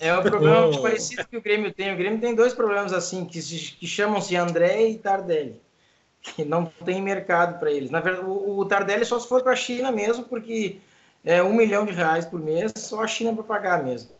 [0.00, 0.82] É um problema oh.
[0.82, 1.94] parecido que o Grêmio tem.
[1.94, 5.60] O Grêmio tem dois problemas assim, que, que chamam-se André e Tardelli,
[6.20, 7.90] que não tem mercado para eles.
[7.90, 10.80] Na verdade, o, o Tardelli só se for para a China mesmo, porque
[11.24, 14.10] é um milhão de reais por mês, só a China para pagar mesmo.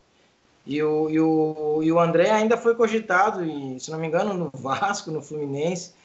[0.65, 4.33] E o, e, o, e o André ainda foi cogitado, e, se não me engano,
[4.33, 5.96] no Vasco, no Fluminense.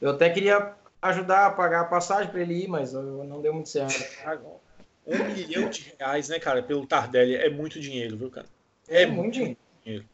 [0.00, 3.68] Eu até queria ajudar a pagar a passagem para ele ir, mas não deu muito
[3.68, 3.94] certo.
[5.06, 8.46] Um milhão de reais, né, cara, pelo Tardelli é muito dinheiro, viu, cara?
[8.88, 9.56] É, é muito dinheiro.
[9.84, 10.04] dinheiro.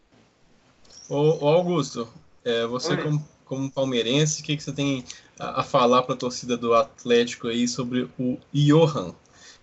[1.09, 2.07] Ô, ô Augusto,
[2.45, 5.03] é, você como, como, palmeirense, o que, que você tem
[5.39, 9.15] a, a falar para a torcida do Atlético aí sobre o Johan,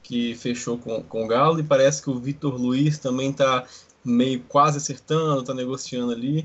[0.01, 3.67] que fechou com, com o Galo, e parece que o Vitor Luiz também está
[4.03, 6.39] meio quase acertando, está negociando ali.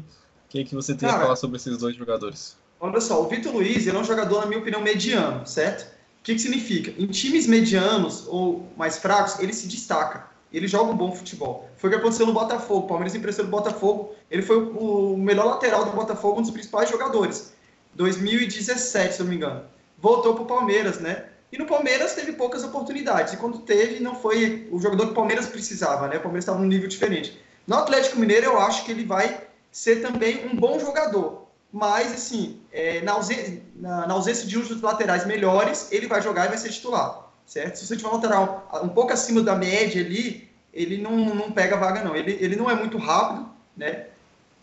[0.45, 2.55] O que, que você tem Cara, a falar sobre esses dois jogadores?
[2.81, 5.85] Olha só, o Vitor Luiz ele é um jogador, na minha opinião, mediano, certo?
[5.85, 6.93] O que, que significa?
[6.99, 10.27] Em times medianos ou mais fracos, ele se destaca.
[10.53, 11.69] Ele joga um bom futebol.
[11.77, 12.85] Foi o que aconteceu no Botafogo.
[12.85, 14.15] O Palmeiras emprestou no Botafogo.
[14.31, 17.53] Ele foi o melhor lateral do Botafogo, um dos principais jogadores.
[17.95, 19.65] 2017, se eu não me engano.
[19.99, 21.25] Voltou para o Palmeiras, né?
[21.51, 23.33] E no Palmeiras teve poucas oportunidades.
[23.33, 26.17] E quando teve, não foi o jogador que o Palmeiras precisava, né?
[26.17, 27.41] O Palmeiras estava num nível diferente.
[27.67, 29.41] No Atlético Mineiro, eu acho que ele vai
[29.73, 31.44] ser também um bom jogador.
[31.75, 36.23] Mas, assim, é, na, ausência, na, na, ausência, de um dos laterais melhores, ele vai
[36.23, 37.75] jogar e vai ser titular, certo?
[37.75, 41.77] Se você tiver um lateral um pouco acima da média ali, ele não, não pega
[41.77, 42.15] vaga, não.
[42.15, 44.07] Ele, ele não é muito rápido, né?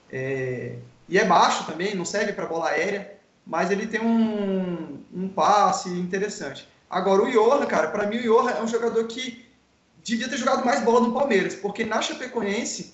[0.10, 0.78] É,
[1.10, 3.14] e é baixo também, não serve para bola aérea,
[3.46, 6.66] mas ele tem um, um passe interessante.
[6.90, 9.46] Agora, o Johan, cara, para mim o Johan é um jogador que
[10.02, 12.94] devia ter jogado mais bola no Palmeiras, porque na Chapecoense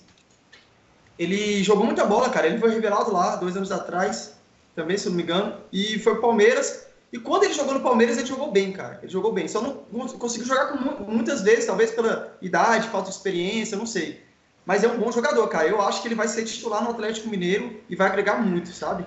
[1.18, 2.46] ele jogou muita bola, cara.
[2.46, 4.34] Ele foi revelado lá dois anos atrás,
[4.74, 6.86] também, se eu não me engano, e foi pro Palmeiras.
[7.12, 8.98] E quando ele jogou no Palmeiras, ele jogou bem, cara.
[9.02, 9.48] Ele jogou bem.
[9.48, 14.22] Só não conseguiu jogar com muitas vezes, talvez pela idade, falta de experiência, não sei.
[14.64, 15.66] Mas é um bom jogador, cara.
[15.66, 19.06] Eu acho que ele vai ser titular no Atlético Mineiro e vai agregar muito, sabe?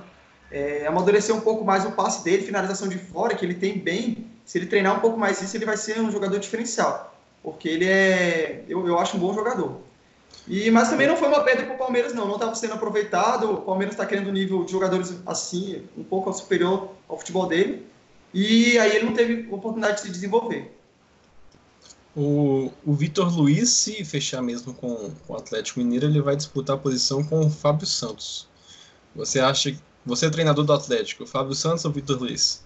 [0.52, 4.32] É, amadurecer um pouco mais o passe dele, finalização de fora, que ele tem bem.
[4.44, 7.12] Se ele treinar um pouco mais isso, ele vai ser um jogador diferencial
[7.44, 9.82] porque ele é, eu, eu acho um bom jogador.
[10.48, 12.26] E, mas também não foi uma pedra para o Palmeiras, não.
[12.26, 13.52] Não estava sendo aproveitado.
[13.52, 17.86] O Palmeiras está querendo um nível de jogadores assim, um pouco superior ao futebol dele.
[18.34, 20.76] E aí ele não teve oportunidade de se desenvolver.
[22.16, 26.76] O, o Vitor Luiz, se fechar mesmo com, com o Atlético Mineiro, ele vai disputar
[26.76, 28.50] a posição com o Fábio Santos.
[29.16, 29.76] Você acha.
[30.06, 32.64] Você é treinador do Atlético, Fábio Santos ou Vitor Luiz?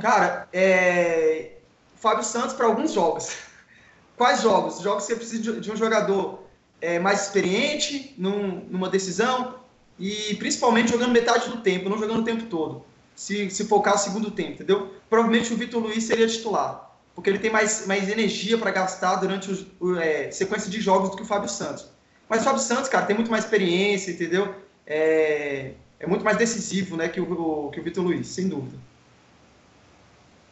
[0.00, 1.52] Cara, é.
[1.96, 3.30] Fábio Santos para alguns jogos.
[4.16, 4.80] Quais jogos?
[4.80, 6.41] Jogos que você precisa de um jogador
[6.82, 9.54] é, mais experiente num, numa decisão
[9.98, 12.84] e principalmente jogando metade do tempo, não jogando o tempo todo.
[13.14, 14.92] Se, se focar o segundo tempo, entendeu?
[15.08, 19.50] Provavelmente o Vitor Luiz seria titular, porque ele tem mais, mais energia para gastar durante
[19.50, 21.88] a o, é, sequência de jogos do que o Fábio Santos.
[22.28, 24.52] Mas o Fábio Santos, cara, tem muito mais experiência, entendeu?
[24.84, 28.76] É, é muito mais decisivo né, que o, que o Vitor Luiz, sem dúvida.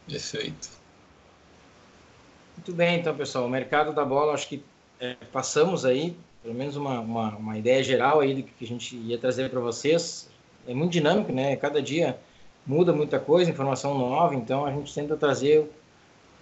[0.07, 0.69] Perfeito.
[2.55, 3.47] Muito bem, então, pessoal.
[3.47, 4.63] O mercado da bola, acho que
[5.01, 8.95] é, passamos aí, pelo menos uma, uma, uma, ideia geral aí do que a gente
[8.95, 10.29] ia trazer para vocês.
[10.67, 11.55] É muito dinâmico, né?
[11.55, 12.19] Cada dia
[12.65, 15.69] muda muita coisa, informação nova, então a gente tenta trazer o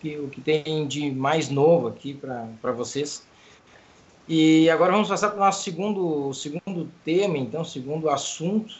[0.02, 3.26] que, o que tem de mais novo aqui para vocês.
[4.28, 8.76] E agora vamos passar para o nosso segundo, segundo tema, então, segundo assunto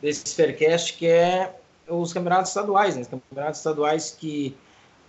[0.00, 1.56] desse Faircast, que é
[1.88, 3.02] os campeonatos estaduais, né?
[3.02, 4.56] Os campeonatos estaduais que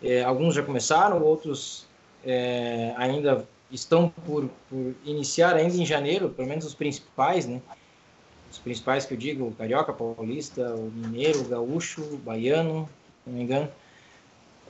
[0.01, 1.85] é, alguns já começaram, outros
[2.25, 7.62] é, ainda estão por, por, iniciar ainda em janeiro, pelo menos os principais, né?
[8.51, 12.89] Os principais que eu digo, o Carioca, Paulista, o Mineiro, o Gaúcho, o Baiano,
[13.23, 13.69] se não me engano.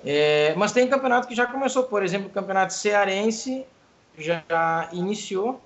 [0.06, 3.66] É, mas tem campeonato que já começou, por exemplo, o Campeonato Cearense
[4.18, 5.62] já iniciou,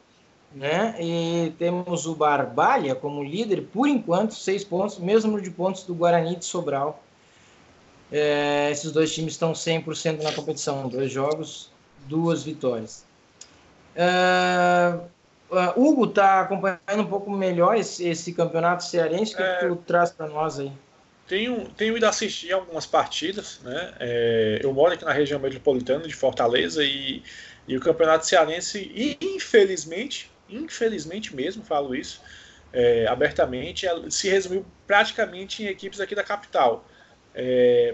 [0.53, 0.95] né?
[0.99, 5.95] E temos o Barbalha como líder, por enquanto, seis pontos, mesmo número de pontos do
[5.95, 7.03] Guarani de Sobral,
[8.11, 11.71] é, esses dois times estão 100% na competição, dois jogos,
[12.07, 13.03] duas vitórias.
[13.95, 14.95] É,
[15.51, 19.33] uh, Hugo está acompanhando um pouco melhor esse, esse campeonato cearense.
[19.33, 20.71] O que, é, que tu traz para nós aí?
[21.27, 23.59] Tenho, tenho ido assistir algumas partidas.
[23.63, 23.93] Né?
[23.99, 27.23] É, eu moro aqui na região metropolitana de Fortaleza e,
[27.67, 32.21] e o campeonato cearense, infelizmente, infelizmente mesmo, falo isso
[32.73, 36.83] é, abertamente, se resumiu praticamente em equipes aqui da capital.
[37.35, 37.93] É,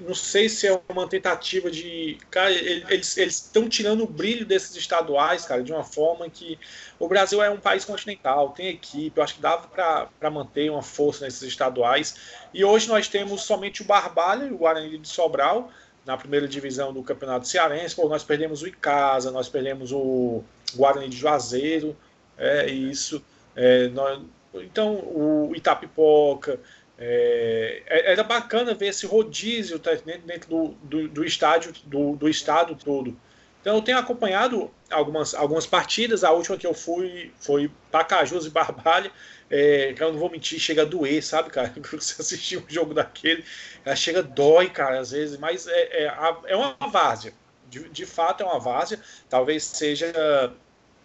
[0.00, 2.18] não sei se é uma tentativa de.
[2.30, 6.58] Cara, eles estão tirando o brilho desses estaduais, cara, de uma forma que.
[6.98, 10.82] O Brasil é um país continental, tem equipe, eu acho que dava para manter uma
[10.82, 12.16] força nesses estaduais.
[12.52, 15.70] E hoje nós temos somente o Barbalha e o Guarani de Sobral
[16.04, 17.94] na primeira divisão do Campeonato Cearense.
[17.94, 20.42] Pô, nós perdemos o Icasa, nós perdemos o
[20.74, 21.96] Guarani de Juazeiro,
[22.38, 23.22] É isso.
[23.54, 24.20] É, nós,
[24.54, 26.58] então, o Itapipoca.
[26.98, 29.92] É, é era bacana ver esse rodízio tá,
[30.24, 33.16] dentro do, do, do estádio, do, do estado todo.
[33.60, 36.22] Então eu tenho acompanhado algumas, algumas partidas.
[36.22, 39.10] A última que eu fui foi Pacajus e Barbalha.
[39.50, 41.74] É, eu não vou mentir, chega a doer, sabe, cara?
[41.92, 43.44] Você assistir um jogo daquele,
[43.84, 47.32] ela chega dói, cara, às vezes, mas é, é, é uma várzea.
[47.68, 49.00] De, de fato é uma várzea.
[49.28, 50.12] Talvez seja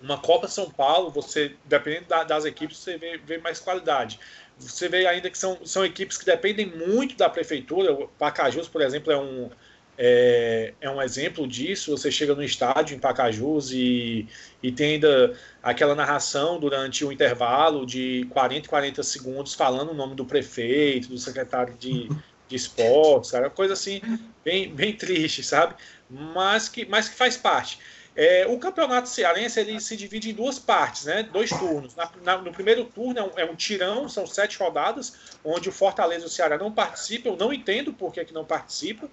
[0.01, 4.19] uma Copa São Paulo, você, dependendo da, das equipes, você vê, vê, mais qualidade.
[4.61, 7.93] Você vê ainda que são, são equipes que dependem muito da prefeitura.
[7.93, 9.49] O Pacajus, por exemplo, é um,
[9.97, 11.95] é, é, um exemplo disso.
[11.95, 14.27] Você chega no estádio em Pacajus e,
[14.61, 19.95] e tem ainda aquela narração durante o intervalo de 40 e 40 segundos falando o
[19.95, 22.09] nome do prefeito, do secretário de,
[22.47, 24.01] de esportes, cara, coisa assim
[24.43, 25.75] bem, bem triste, sabe?
[26.09, 27.79] Mas que, mas que faz parte.
[28.15, 31.23] É, o campeonato cearense ele se divide em duas partes, né?
[31.23, 31.95] dois turnos.
[31.95, 35.13] Na, na, no primeiro turno é um, é um, tirão, são sete rodadas,
[35.45, 37.29] onde o Fortaleza e o Ceará não participam.
[37.29, 39.07] Eu não entendo por que, que não participam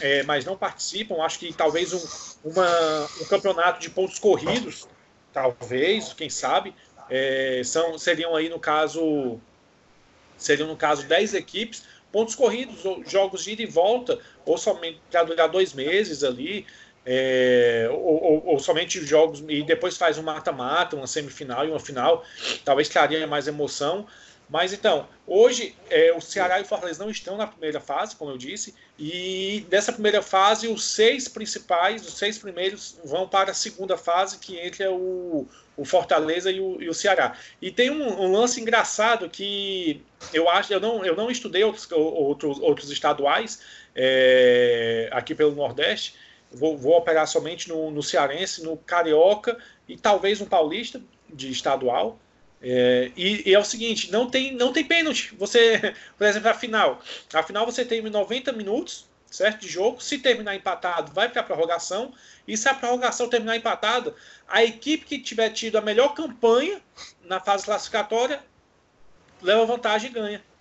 [0.00, 1.22] é, mas não participam.
[1.22, 4.86] Acho que talvez um, uma, um campeonato de pontos corridos,
[5.32, 6.74] talvez, quem sabe,
[7.10, 9.40] é, são, seriam aí no caso
[10.36, 15.00] seriam no caso 10 equipes, pontos corridos, ou jogos de ida e volta, ou somente
[15.08, 16.66] para durar dois meses ali,
[17.04, 21.80] é, ou, ou, ou, somente jogos e depois faz um mata-mata, uma semifinal e uma
[21.80, 22.24] final,
[22.64, 24.06] talvez traria mais emoção.
[24.48, 28.30] Mas então, hoje é, o Ceará e o Fortaleza não estão na primeira fase, como
[28.30, 33.54] eu disse, e dessa primeira fase, os seis principais, os seis primeiros, vão para a
[33.54, 37.34] segunda fase, que entra o, o Fortaleza e o, e o, Ceará.
[37.62, 40.02] E tem um, um, lance engraçado que
[40.34, 43.62] eu acho, eu não, eu não estudei outros, outros, outros estaduais
[43.94, 46.14] é, aqui pelo Nordeste.
[46.52, 52.18] Vou, vou operar somente no, no Cearense, no Carioca e talvez um Paulista de estadual.
[52.60, 55.34] É, e, e, é o seguinte, não tem, não tem pênalti.
[55.36, 57.00] Você, por exemplo, a final.
[57.32, 59.60] A final você tem 90 minutos, certo?
[59.60, 60.00] De jogo.
[60.00, 62.12] Se terminar empatado, vai para a prorrogação.
[62.46, 64.14] E se a prorrogação terminar empatada,
[64.46, 66.80] a equipe que tiver tido a melhor campanha
[67.24, 68.40] na fase classificatória
[69.40, 70.51] leva vantagem e ganha.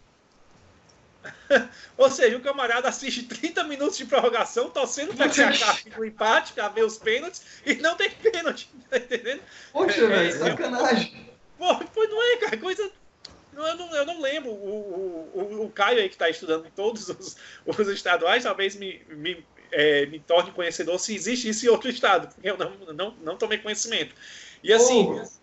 [1.97, 6.53] Ou seja, o camarada assiste 30 minutos de prorrogação, torcendo para que acabe o empate,
[6.53, 8.69] para ver os pênaltis, e não tem pênalti.
[8.91, 9.41] Tá entendendo?
[9.71, 11.31] Poxa, é, velho, é, sacanagem.
[11.57, 11.73] Pô,
[12.07, 12.91] não é, cara, coisa.
[13.53, 14.49] Eu não, eu não lembro.
[14.49, 19.01] O, o, o Caio aí que está estudando em todos os, os estaduais, talvez me,
[19.07, 23.11] me, é, me torne conhecedor se existe isso em outro estado, porque eu não, não,
[23.21, 24.13] não tomei conhecimento.
[24.61, 25.05] E assim.
[25.05, 25.40] Pô,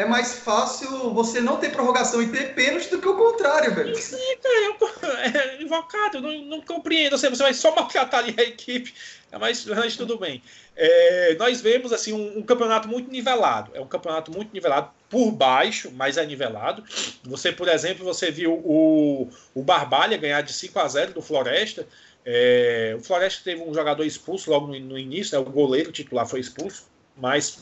[0.00, 3.94] é mais fácil você não ter prorrogação e ter pênalti do que o contrário, velho.
[3.94, 7.18] Sim, cara, é invocado, não, não compreendo.
[7.18, 8.94] Você vai só maltratar ali a equipe,
[9.38, 10.42] mas, tudo bem.
[10.74, 13.72] É, nós vemos assim um, um, campeonato muito nivelado.
[13.74, 16.82] É um campeonato muito nivelado por baixo, mas é nivelado.
[17.24, 21.86] Você, por exemplo, você viu o, o Barbalha ganhar de 5 a 0 do Floresta.
[22.24, 26.26] É, o Floresta teve um jogador expulso logo no, no início, né, o goleiro titular
[26.26, 26.84] foi expulso,
[27.16, 27.58] mas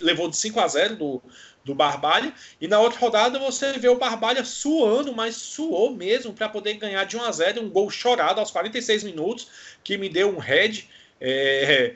[0.00, 1.22] levou de 5 a 0 do,
[1.64, 2.32] do Barbalha.
[2.60, 7.04] E na outra rodada você vê o Barbalha suando, mas suou mesmo para poder ganhar
[7.04, 9.48] de 1 a 0 um gol chorado aos 46 minutos,
[9.82, 10.88] que me deu um head.
[11.20, 11.94] É,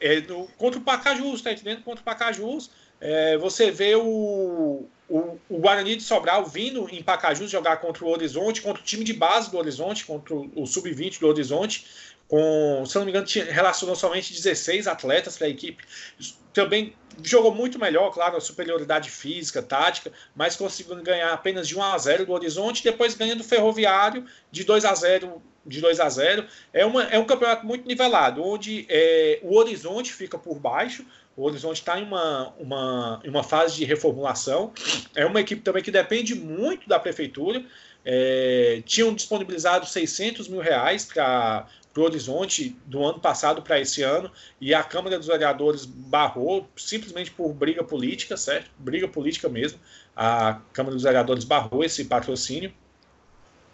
[0.00, 1.82] é, no, contra o Pacajus, tá entendendo?
[1.82, 7.50] Contra o Pacajus, é, você vê o, o, o, Guarani de Sobral vindo em Pacajus
[7.50, 11.20] jogar contra o Horizonte, contra o time de base do Horizonte, contra o, o Sub-20
[11.20, 11.86] do Horizonte,
[12.34, 15.84] com, se não me engano, tinha, relacionou somente 16 atletas para a equipe.
[16.52, 21.82] Também jogou muito melhor, claro, a superioridade física, tática, mas conseguindo ganhar apenas de 1
[21.84, 26.08] a 0 do Horizonte, depois ganhando o Ferroviário de 2 a 0 de 2 a
[26.08, 31.06] 0 é, uma, é um campeonato muito nivelado, onde é, o Horizonte fica por baixo,
[31.36, 34.72] o Horizonte está em uma, uma, uma fase de reformulação.
[35.14, 37.64] É uma equipe também que depende muito da prefeitura.
[38.04, 41.66] É, tinham disponibilizado 600 mil reais para
[42.00, 44.30] o Horizonte do ano passado para esse ano
[44.60, 48.70] e a Câmara dos Vereadores barrou simplesmente por briga política, certo?
[48.78, 49.78] Briga política mesmo.
[50.16, 52.72] A Câmara dos Vereadores barrou esse patrocínio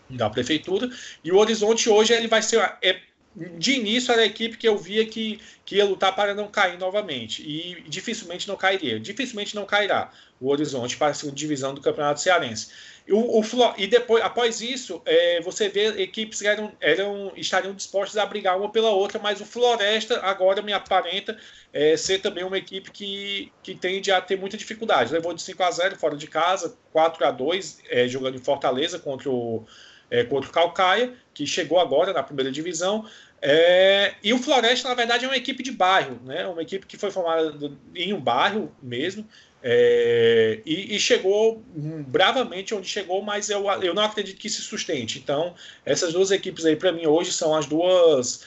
[0.09, 0.91] da prefeitura.
[1.25, 2.59] E o Horizonte hoje ele vai ser.
[2.83, 3.01] É,
[3.35, 6.78] de início era a equipe que eu via que, que ia lutar para não cair
[6.78, 7.43] novamente.
[7.43, 8.99] E dificilmente não cairia.
[8.99, 10.11] Dificilmente não cairá
[10.41, 12.68] o Horizonte para a segunda divisão do Campeonato Cearense.
[13.09, 13.45] O, o,
[13.76, 18.59] e depois, após isso, é, você vê equipes que eram, eram, estariam dispostas a brigar
[18.59, 21.39] uma pela outra, mas o Floresta agora me aparenta
[21.72, 25.12] é, ser também uma equipe que, que tende a ter muita dificuldade.
[25.12, 28.99] Levou de 5 a 0 fora de casa, 4 a 2 é, jogando em Fortaleza
[28.99, 29.64] contra o,
[30.11, 33.06] é, contra o Calcaia, que chegou agora na primeira divisão.
[33.40, 36.46] É, e o Floresta, na verdade, é uma equipe de bairro, né?
[36.46, 39.26] uma equipe que foi formada em um bairro mesmo.
[39.62, 41.62] É, e, e, chegou
[42.06, 45.18] bravamente onde chegou, mas eu, eu não acredito que se sustente.
[45.18, 45.54] Então,
[45.84, 48.42] essas duas equipes aí, para mim, hoje são as duas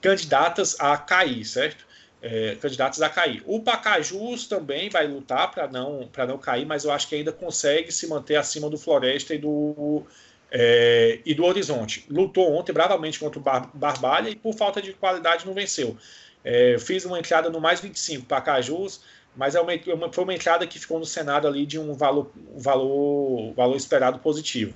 [0.00, 1.84] candidatas a cair, certo?
[2.22, 3.42] É, candidatos a cair.
[3.46, 7.92] O Pacajus também vai lutar para não, não cair, mas eu acho que ainda consegue
[7.92, 10.04] se manter acima do Floresta e do,
[10.50, 12.04] é, e do Horizonte.
[12.08, 15.96] Lutou ontem bravamente contra o Bar Barbalha e por falta de qualidade não venceu.
[16.44, 19.00] É, fiz uma entrada no mais 25 Pacajus
[19.38, 19.72] mas é uma,
[20.12, 24.18] foi uma entrada que ficou no Senado ali de um valor, um valor, valor esperado
[24.18, 24.74] positivo.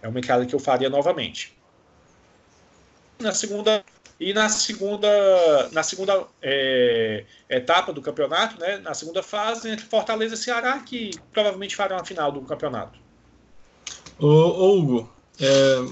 [0.00, 1.58] É uma entrada que eu faria novamente.
[3.18, 3.84] Na segunda
[4.20, 10.34] e na segunda, na segunda é, etapa do campeonato, né, na segunda fase, entre Fortaleza
[10.34, 13.00] e Ceará, que provavelmente farão a final do campeonato.
[14.18, 15.84] Ô, Hugo, é,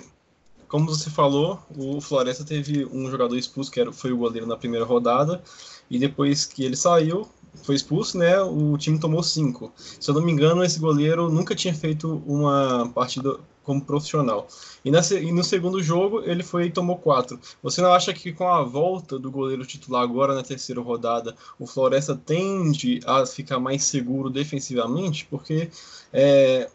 [0.67, 4.57] como você falou, o Floresta teve um jogador expulso, que era, foi o goleiro na
[4.57, 5.43] primeira rodada,
[5.91, 7.29] e depois que ele saiu,
[7.63, 8.41] foi expulso, né?
[8.41, 9.73] O time tomou cinco.
[9.77, 14.47] Se eu não me engano, esse goleiro nunca tinha feito uma partida como profissional.
[14.85, 17.39] E, na, e no segundo jogo ele foi e tomou quatro.
[17.63, 21.67] Você não acha que com a volta do goleiro titular agora na terceira rodada, o
[21.67, 25.27] Floresta tende a ficar mais seguro defensivamente?
[25.27, 25.71] Porque
[26.13, 26.69] é,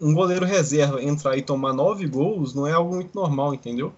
[0.00, 3.94] um goleiro reserva entrar e tomar nove gols não é algo muito normal, entendeu?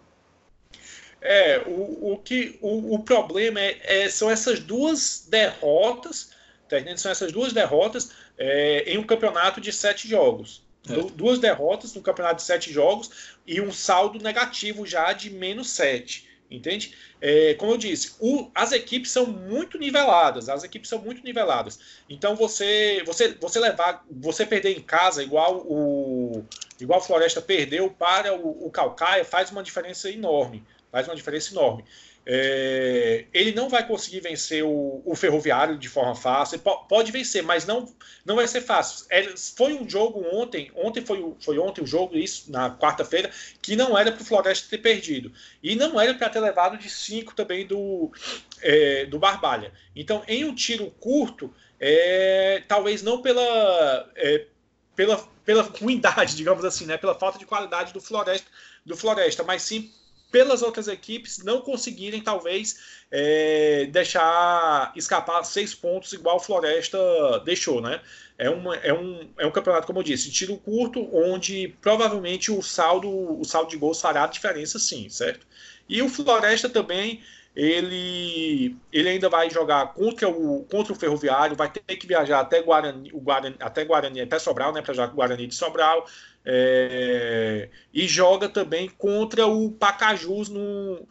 [1.21, 6.31] É, o, o, que, o, o problema é, é, são essas duas derrotas,
[6.69, 10.65] tá São essas duas derrotas é, em um campeonato de sete jogos.
[10.89, 10.95] É.
[11.15, 16.26] Duas derrotas no campeonato de sete jogos e um saldo negativo já de menos sete.
[16.51, 16.95] Entende?
[17.21, 20.49] É, como eu disse, o, as equipes são muito niveladas.
[20.49, 21.79] As equipes são muito niveladas.
[22.09, 26.45] Então você, você, você levar, você perder em casa igual o
[26.81, 30.63] igual Floresta perdeu para o, o Calcaia faz uma diferença enorme
[30.97, 31.85] faz uma diferença enorme.
[32.29, 36.59] É, ele não vai conseguir vencer o, o Ferroviário de forma fácil.
[36.59, 39.07] Pode vencer, mas não, não vai ser fácil.
[39.09, 39.22] É,
[39.57, 43.31] foi um jogo ontem, ontem foi, foi ontem o jogo, isso, na quarta-feira,
[43.62, 45.31] que não era para o Floresta ter perdido.
[45.62, 48.11] E não era para ter levado de 5 também do,
[48.61, 49.72] é, do Barbalha.
[49.95, 54.47] Então, em um tiro curto, é, talvez não pela, é,
[54.97, 58.49] pela, pela ruindade, digamos assim, né, pela falta de qualidade do Floresta,
[58.85, 59.93] do Floresta mas sim
[60.37, 62.78] pelas outras equipes não conseguirem, talvez,
[63.11, 66.99] é, deixar escapar seis pontos igual o Floresta
[67.43, 68.03] deixou, né?
[68.37, 72.61] É, uma, é, um, é um campeonato, como eu disse, tiro curto, onde provavelmente o
[72.61, 75.47] saldo, o saldo de gols fará a diferença, sim, certo?
[75.89, 77.22] E o Floresta também,
[77.55, 82.61] ele, ele ainda vai jogar contra o, contra o Ferroviário, vai ter que viajar até
[82.61, 86.07] Guarani, o Guarani, até Guarani, até Sobral, né, para jogar com o Guarani de Sobral,
[86.47, 91.07] é, e joga também contra o Pacajus no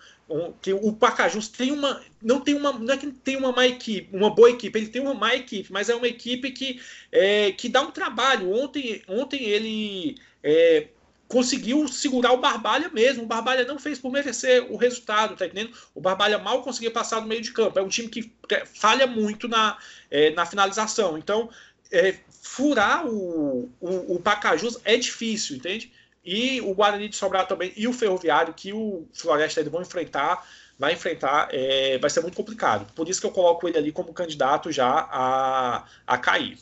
[0.59, 4.15] que o Pacajus tem uma não tem uma não é que tem uma má equipe
[4.15, 6.81] uma boa equipe ele tem uma má equipe mas é uma equipe que
[7.11, 10.87] é, que dá um trabalho ontem ontem ele é,
[11.27, 13.23] conseguiu segurar o Barbalha mesmo.
[13.23, 15.75] O Barbalha não fez por merecer o resultado, tá entendendo?
[15.93, 17.79] O Barbalha mal conseguia passar no meio de campo.
[17.79, 18.31] É um time que
[18.65, 19.77] falha muito na,
[20.11, 21.17] é, na finalização.
[21.17, 21.49] Então,
[21.91, 22.15] é,
[22.45, 25.91] furar o, o, o Pacajus é difícil, entende?
[26.23, 30.47] E o Guarani de Sobral também, e o Ferroviário, que o Floresta ainda vão enfrentar,
[30.77, 32.91] vai enfrentar, é, vai ser muito complicado.
[32.93, 36.59] Por isso que eu coloco ele ali como candidato já a, a cair.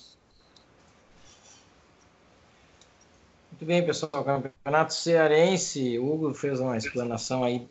[3.52, 4.24] Muito bem, pessoal.
[4.24, 7.68] Campeonato Cearense, o Hugo fez uma explanação aí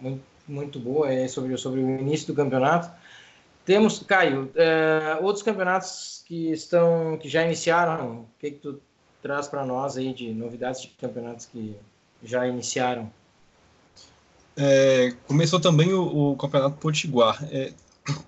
[0.00, 2.90] muito, muito boa é, sobre, sobre o início do campeonato.
[3.64, 8.80] Temos, Caio, é, outros campeonatos que estão, que já iniciaram, o que, que tu
[9.22, 11.76] traz para nós aí de novidades de campeonatos que
[12.22, 13.10] já iniciaram?
[14.56, 17.42] É, começou também o, o Campeonato Potiguar.
[17.50, 17.72] É,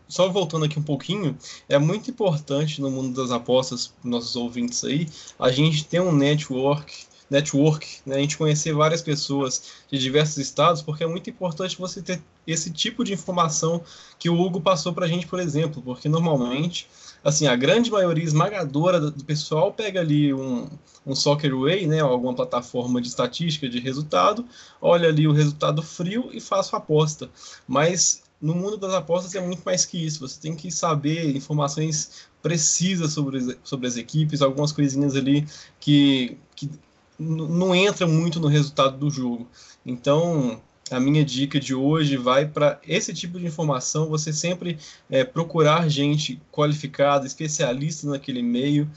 [0.08, 1.36] só voltando aqui um pouquinho,
[1.68, 5.08] é muito importante no mundo das apostas, nossos ouvintes aí,
[5.38, 8.16] a gente ter um network network, né?
[8.16, 12.70] a gente conhecer várias pessoas de diversos estados, porque é muito importante você ter esse
[12.70, 13.82] tipo de informação
[14.18, 16.86] que o Hugo passou para a gente, por exemplo, porque normalmente,
[17.22, 20.68] assim, a grande maioria esmagadora do pessoal pega ali um,
[21.06, 24.44] um Soccerway, né, alguma plataforma de estatística de resultado,
[24.80, 27.30] olha ali o resultado frio e faz a aposta.
[27.66, 30.20] Mas no mundo das apostas é muito mais que isso.
[30.20, 35.46] Você tem que saber informações precisas sobre, sobre as equipes, algumas coisinhas ali
[35.80, 36.70] que, que
[37.18, 39.48] não entram muito no resultado do jogo.
[39.84, 40.60] Então,
[40.90, 44.08] a minha dica de hoje vai para esse tipo de informação.
[44.08, 44.78] Você sempre
[45.10, 48.90] é, procurar gente qualificada, especialista naquele meio,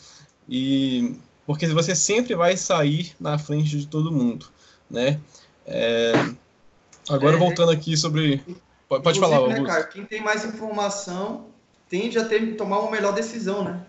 [0.50, 1.16] e
[1.46, 4.48] porque você sempre vai sair na frente de todo mundo,
[4.90, 5.20] né?
[5.66, 6.14] É,
[7.10, 8.44] agora é, voltando aqui sobre
[8.88, 11.48] Pode, pode falar, né, cara, quem tem mais informação
[11.90, 13.86] tende a ter, tomar uma melhor decisão, né?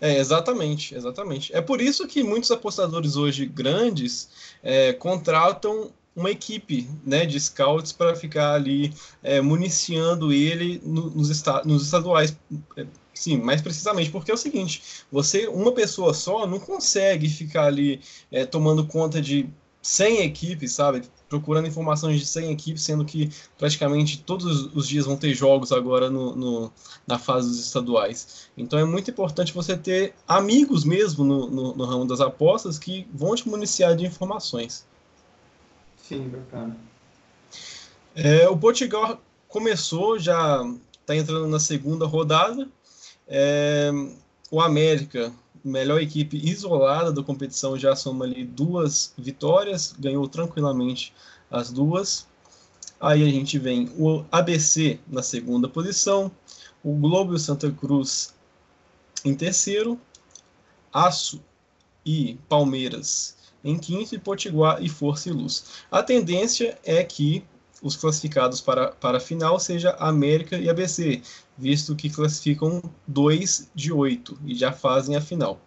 [0.00, 1.54] É, exatamente, exatamente.
[1.54, 4.30] É por isso que muitos apostadores hoje grandes
[4.62, 8.92] é, contratam uma equipe né, de scouts para ficar ali
[9.22, 12.36] é, municiando ele no, nos, esta, nos estaduais.
[12.76, 14.82] É, sim, mais precisamente, porque é o seguinte:
[15.12, 19.48] você, uma pessoa só, não consegue ficar ali é, tomando conta de
[19.82, 21.02] 100 equipes, sabe?
[21.30, 26.10] Procurando informações de 100 equipes, sendo que praticamente todos os dias vão ter jogos agora
[26.10, 26.72] no, no
[27.06, 28.50] na fase dos estaduais.
[28.58, 33.06] Então é muito importante você ter amigos mesmo no, no, no ramo das apostas que
[33.14, 34.84] vão te municiar de informações.
[35.96, 36.76] Sim, bacana.
[38.14, 40.62] É, o Portugal começou, já
[41.00, 42.68] está entrando na segunda rodada.
[43.28, 43.90] É,
[44.50, 45.32] o América,
[45.64, 51.12] melhor equipe isolada da competição, já soma ali duas vitórias, ganhou tranquilamente
[51.50, 52.26] as duas.
[53.00, 56.30] Aí a gente vem o ABC na segunda posição,
[56.82, 58.34] o Globo e o Santa Cruz
[59.24, 59.98] em terceiro,
[60.92, 61.40] Aço
[62.04, 65.64] e Palmeiras em quinto, e Potiguar e Força e Luz.
[65.90, 67.44] A tendência é que
[67.82, 71.22] os classificados para, para a final seja América e ABC,
[71.56, 75.60] visto que classificam dois de oito e já fazem a final.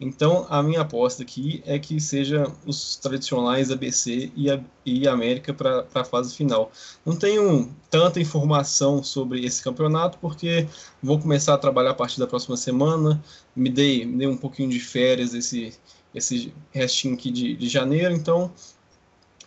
[0.00, 5.52] Então, a minha aposta aqui é que seja os tradicionais ABC e, a, e América
[5.52, 6.72] para a fase final.
[7.04, 10.66] Não tenho tanta informação sobre esse campeonato, porque
[11.02, 13.22] vou começar a trabalhar a partir da próxima semana.
[13.54, 15.74] Me dei, me dei um pouquinho de férias esse,
[16.14, 18.14] esse restinho aqui de, de janeiro.
[18.14, 18.50] Então,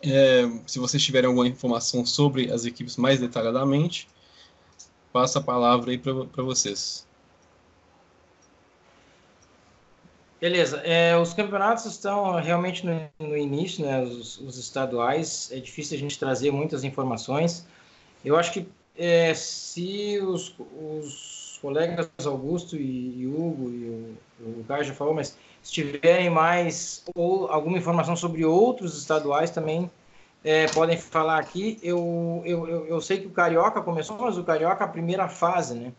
[0.03, 4.07] é, se vocês tiverem alguma informação sobre as equipes mais detalhadamente,
[5.11, 7.07] passo a palavra aí para vocês.
[10.43, 10.79] Beleza.
[10.79, 14.01] É, os campeonatos estão realmente no, no início, né?
[14.01, 15.49] Os, os, estaduais.
[15.53, 17.65] É difícil a gente trazer muitas informações.
[18.25, 21.32] Eu acho que é, se os, os,
[21.63, 27.47] colegas Augusto e, Hugo e o, o Caio já falou, mas se tiverem mais ou
[27.47, 29.89] alguma informação sobre outros estaduais também
[30.43, 31.79] é, podem falar aqui.
[31.81, 35.93] Eu, eu, eu, sei que o Carioca começou, mas o Carioca a primeira fase, né?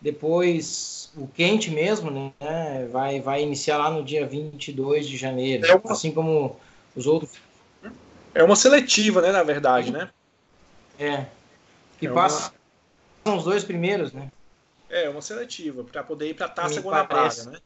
[0.00, 2.88] Depois o quente mesmo, né?
[2.92, 5.92] Vai, vai iniciar lá no dia 22 de janeiro, é uma...
[5.92, 6.56] assim como
[6.94, 7.32] os outros.
[8.32, 9.32] É uma seletiva, né?
[9.32, 10.10] Na verdade, né?
[10.96, 11.26] É.
[11.98, 12.52] Que é passa
[13.24, 13.34] uma...
[13.34, 14.30] os dois primeiros, né?
[14.90, 17.58] É, uma seletiva, para poder ir para a Taça Guanabara, né?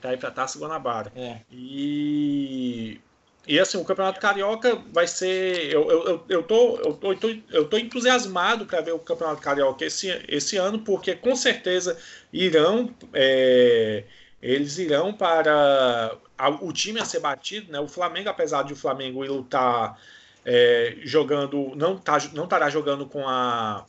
[0.00, 1.12] para ir para a Taça Guanabara.
[1.14, 1.40] É.
[1.50, 3.00] E
[3.48, 5.72] e assim, o Campeonato Carioca vai ser.
[5.72, 9.40] Eu, eu, eu, tô, eu, tô, eu, tô, eu tô entusiasmado para ver o Campeonato
[9.40, 11.98] Carioca esse, esse ano, porque com certeza
[12.30, 12.94] irão.
[13.14, 14.04] É,
[14.42, 17.80] eles irão para a, o time a ser batido, né?
[17.80, 19.98] O Flamengo, apesar de o Flamengo lutar
[20.44, 23.86] é, jogando, não, tá, não estará jogando com a,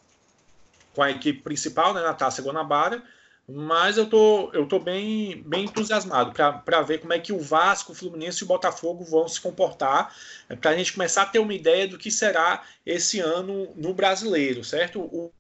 [0.94, 3.04] com a equipe principal né, na Taça Guanabara
[3.52, 7.92] mas eu tô, eu tô bem, bem entusiasmado para ver como é que o Vasco,
[7.92, 10.16] o Fluminense e o Botafogo vão se comportar,
[10.48, 13.92] é, para a gente começar a ter uma ideia do que será esse ano no
[13.92, 15.02] brasileiro, certo?
[15.02, 15.34] O,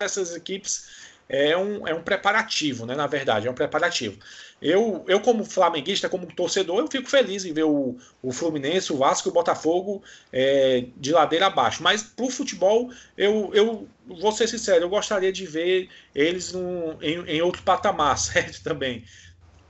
[0.00, 0.88] essas equipes
[1.28, 2.96] é um, é um preparativo, né?
[2.96, 4.18] Na verdade, é um preparativo.
[4.60, 8.96] Eu, eu como flamenguista, como torcedor, eu fico feliz em ver o, o Fluminense, o
[8.96, 10.02] Vasco e o Botafogo
[10.32, 11.82] é, de ladeira abaixo.
[11.82, 17.00] Mas para o futebol, eu, eu vou ser sincero, eu gostaria de ver eles num,
[17.00, 18.62] em, em outro patamar, certo?
[18.62, 19.04] Também.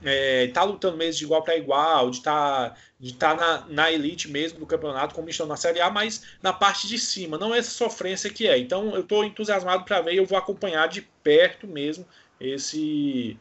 [0.01, 4.29] É, tá lutando mesmo de igual para igual, de tá, de tá na, na elite
[4.29, 7.69] mesmo do campeonato, como estão na Série A, mas na parte de cima, não essa
[7.69, 8.57] sofrência que é.
[8.57, 12.07] Então eu estou entusiasmado para ver e eu vou acompanhar de perto mesmo
[12.39, 13.37] esse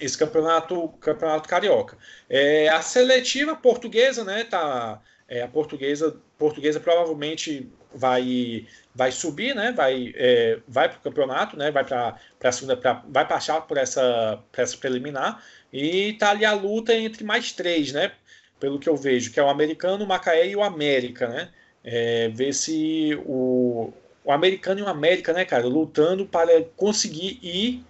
[0.00, 1.96] esse campeonato, campeonato carioca.
[2.28, 9.72] É, a seletiva portuguesa, né, tá, é, a portuguesa, portuguesa provavelmente vai vai subir, né,
[9.72, 13.76] vai é, vai para o campeonato, né, vai para a segunda, pra, vai passar por
[13.76, 15.42] essa, por essa preliminar
[15.72, 18.12] e tá ali a luta entre mais três, né,
[18.60, 21.50] pelo que eu vejo, que é o americano, o Macaé e o América, né,
[21.84, 23.92] é, ver se o,
[24.24, 27.84] o americano e o América, né, cara, lutando para conseguir ir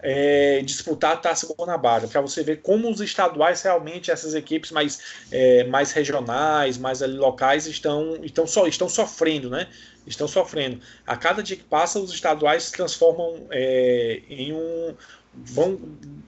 [0.00, 5.00] é, disputar a Taça Guanabara, para você ver como os estaduais realmente, essas equipes mais,
[5.30, 9.68] é, mais regionais, mais ali locais, estão, estão, so, estão sofrendo, né?
[10.06, 10.80] Estão sofrendo.
[11.06, 14.94] A cada dia que passa, os estaduais se transformam é, em um.
[15.34, 15.78] vão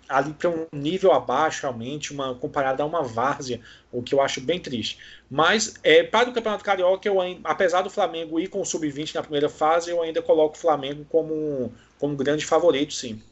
[0.09, 3.61] ali para um nível abaixo, realmente, uma, comparado a uma várzea,
[3.93, 4.99] o que eu acho bem triste.
[5.31, 9.23] Mas, é, para o Campeonato Carioca, eu, apesar do Flamengo ir com o Sub-20 na
[9.23, 13.23] primeira fase, eu ainda coloco o Flamengo como, como grande favorito, sim.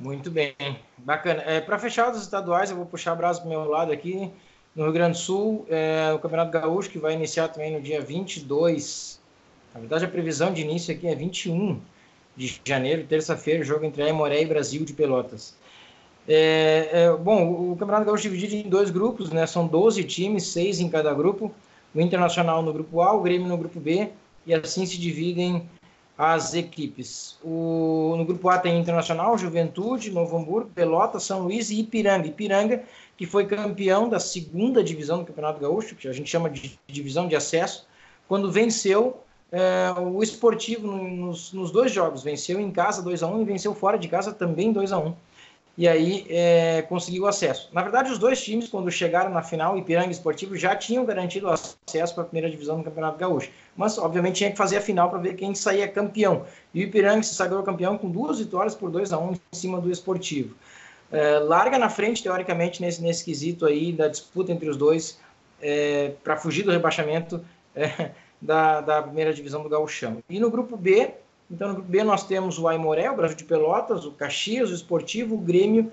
[0.00, 0.56] Muito bem,
[0.96, 1.42] bacana.
[1.42, 4.32] É, Para fechar os estaduais, eu vou puxar a brasa para meu lado aqui.
[4.74, 8.00] No Rio Grande do Sul, é, o Campeonato Gaúcho, que vai iniciar também no dia
[8.00, 9.20] 22.
[9.74, 11.78] Na verdade, a previsão de início aqui é 21
[12.34, 15.54] de janeiro, terça-feira, jogo entre Aimoré e Brasil de Pelotas.
[16.26, 19.46] É, é, bom, o Campeonato Gaúcho é dividido em dois grupos, né?
[19.46, 21.52] São 12 times, seis em cada grupo.
[21.94, 24.08] O Internacional no grupo A, o Grêmio no grupo B,
[24.46, 25.68] e assim se dividem
[26.20, 27.38] as equipes.
[27.42, 32.26] O, no grupo A tem Internacional, Juventude, Novo Hamburgo, Pelotas, São Luís e Ipiranga.
[32.26, 32.84] Ipiranga,
[33.16, 37.26] que foi campeão da segunda divisão do Campeonato Gaúcho, que a gente chama de divisão
[37.26, 37.86] de acesso,
[38.28, 42.22] quando venceu é, o esportivo nos, nos, dois jogos.
[42.22, 44.98] Venceu em casa 2 a 1 um, e venceu fora de casa também 2 a
[44.98, 45.14] 1 um
[45.78, 47.70] e aí é, conseguiu acesso.
[47.72, 51.48] Na verdade, os dois times, quando chegaram na final, Ipiranga e Esportivo, já tinham garantido
[51.48, 53.50] acesso para a primeira divisão do Campeonato Gaúcho.
[53.76, 56.44] Mas, obviamente, tinha que fazer a final para ver quem saía campeão.
[56.74, 59.38] E o Ipiranga se sagrou campeão com duas vitórias por 2 a 1 um em
[59.52, 60.54] cima do Esportivo.
[61.12, 65.18] É, larga na frente, teoricamente, nesse, nesse quesito aí da disputa entre os dois,
[65.62, 67.44] é, para fugir do rebaixamento
[67.74, 68.10] é,
[68.40, 70.18] da, da primeira divisão do Gauchão.
[70.28, 71.14] E no grupo B,
[71.50, 74.74] então, no grupo B nós temos o Aimoré, o Brasil de Pelotas, o Caxias, o
[74.74, 75.90] Esportivo, o Grêmio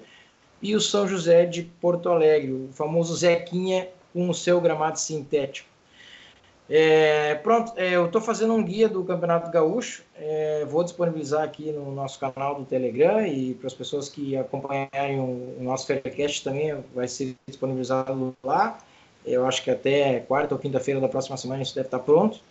[0.61, 5.67] e o São José de Porto Alegre, o famoso Zequinha com o seu gramado sintético.
[6.69, 11.71] É, pronto, é, eu estou fazendo um guia do Campeonato Gaúcho, é, vou disponibilizar aqui
[11.71, 16.43] no nosso canal do Telegram e para as pessoas que acompanharem o, o nosso Faircast
[16.43, 18.77] também vai ser disponibilizado lá.
[19.25, 22.41] Eu acho que até quarta ou quinta-feira da próxima semana isso deve estar pronto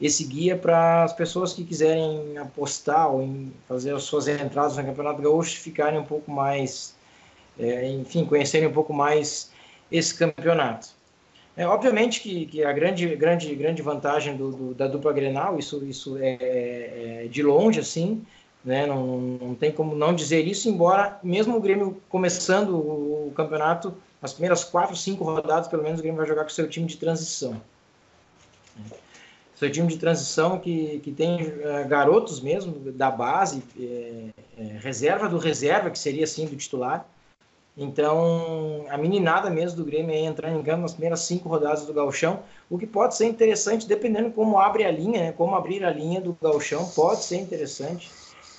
[0.00, 4.84] esse guia para as pessoas que quiserem apostar ou em fazer as suas entradas no
[4.84, 6.94] Campeonato Gaúcho ficarem um pouco mais,
[7.58, 9.50] é, enfim, conhecerem um pouco mais
[9.90, 10.88] esse campeonato.
[11.56, 15.84] É, obviamente que, que a grande, grande, grande vantagem do, do, da dupla Grenal, isso,
[15.84, 18.24] isso é, é, é de longe, assim,
[18.64, 18.86] né?
[18.86, 23.92] Não, não tem como não dizer isso, embora mesmo o Grêmio começando o campeonato,
[24.22, 26.86] as primeiras quatro, cinco rodadas, pelo menos o Grêmio vai jogar com o seu time
[26.86, 27.60] de transição
[29.58, 35.28] seu time de transição que, que tem é, garotos mesmo da base, é, é, reserva
[35.28, 37.04] do reserva, que seria assim do titular.
[37.76, 41.92] Então, a meninada mesmo do Grêmio é entrar em campo nas primeiras cinco rodadas do
[41.92, 42.40] Galchão,
[42.70, 46.20] o que pode ser interessante, dependendo como abre a linha, né, como abrir a linha
[46.20, 48.10] do Galchão, pode ser interessante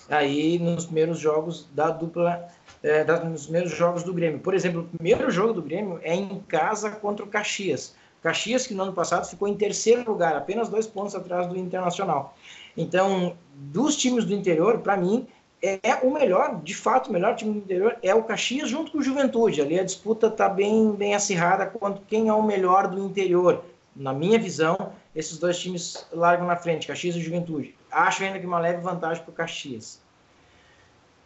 [0.10, 2.46] aí nos primeiros jogos da dupla,
[2.84, 4.40] é, nos primeiros jogos do Grêmio.
[4.40, 7.94] Por exemplo, o primeiro jogo do Grêmio é em casa contra o Caxias.
[8.22, 12.36] Caxias, que no ano passado ficou em terceiro lugar, apenas dois pontos atrás do Internacional.
[12.76, 15.28] Então, dos times do interior, para mim,
[15.62, 19.00] é o melhor, de fato, o melhor time do interior é o Caxias junto com
[19.00, 19.62] o Juventude.
[19.62, 23.64] Ali a disputa está bem, bem acirrada quanto quem é o melhor do interior.
[23.96, 27.76] Na minha visão, esses dois times largam na frente, Caxias e Juventude.
[27.92, 30.02] Acho ainda que uma leve vantagem para o Caxias.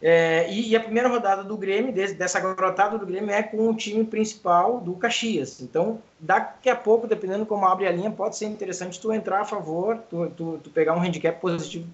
[0.06, 3.70] É, e, e, a primeira rodada do Grêmio, desse, dessa garotada do Grêmio, é com
[3.70, 5.62] o time principal do Caxias.
[5.62, 9.44] Então, daqui a pouco, dependendo como abre a linha, pode ser interessante tu entrar a
[9.46, 11.88] favor, tu, tu, tu pegar um handicap positivo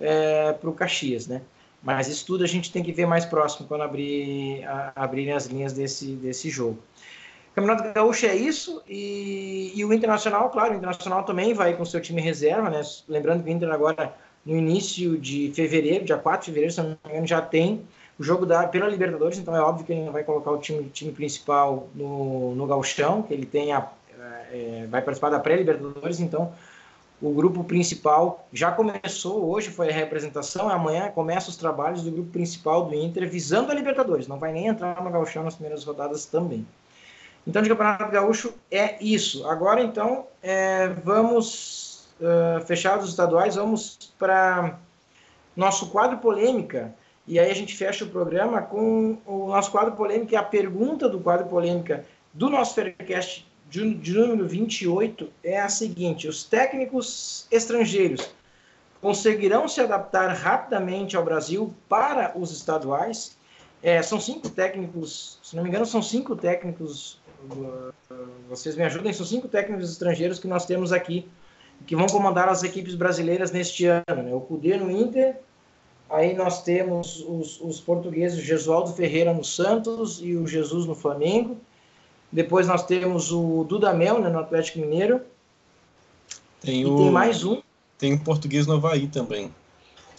[0.00, 1.40] é, para o Caxias, né?
[1.80, 5.46] Mas isso tudo a gente tem que ver mais próximo quando abrir, a, abrirem as
[5.46, 6.80] linhas desse, desse jogo.
[7.54, 12.00] Campeonato Gaúcho é isso, e, e o Internacional, claro, o Internacional também vai com seu
[12.00, 12.82] time reserva, né?
[13.06, 14.12] Lembrando que o Inter agora
[14.46, 17.82] no início de fevereiro, dia 4 de fevereiro, se não me engano, já tem
[18.18, 20.88] o jogo da, pela Libertadores, então é óbvio que ele não vai colocar o time,
[20.90, 23.90] time principal no, no Galchão, que ele tem a,
[24.52, 26.52] é, vai participar da pré-Libertadores, então
[27.20, 32.30] o grupo principal já começou, hoje foi a representação, amanhã começa os trabalhos do grupo
[32.30, 36.24] principal do Inter visando a Libertadores, não vai nem entrar no Galchão nas primeiras rodadas
[36.24, 36.64] também.
[37.46, 39.46] Então, de Campeonato Gaúcho é isso.
[39.48, 41.85] Agora, então, é, vamos
[42.20, 44.78] uh, fechados os estaduais, vamos para
[45.54, 46.94] nosso quadro polêmica.
[47.26, 51.08] E aí a gente fecha o programa com o nosso quadro polêmica e a pergunta
[51.08, 57.46] do quadro polêmica do nosso Faircast de, de número 28 é a seguinte: os técnicos
[57.50, 58.30] estrangeiros
[59.00, 63.36] conseguirão se adaptar rapidamente ao Brasil para os estaduais?
[63.82, 67.20] É, são cinco técnicos, se não me engano, são cinco técnicos.
[68.48, 71.28] Vocês me ajudem, são cinco técnicos estrangeiros que nós temos aqui
[71.86, 74.22] que vão comandar as equipes brasileiras neste ano.
[74.22, 74.34] Né?
[74.34, 75.36] O Cudê no Inter,
[76.08, 81.56] aí nós temos os, os portugueses Jesualdo Ferreira no Santos e o Jesus no Flamengo.
[82.30, 85.20] Depois nós temos o Dudamel né, no Atlético Mineiro.
[86.60, 86.96] Tem e o...
[86.96, 87.62] tem mais um.
[87.98, 89.54] Tem um português no Havaí também,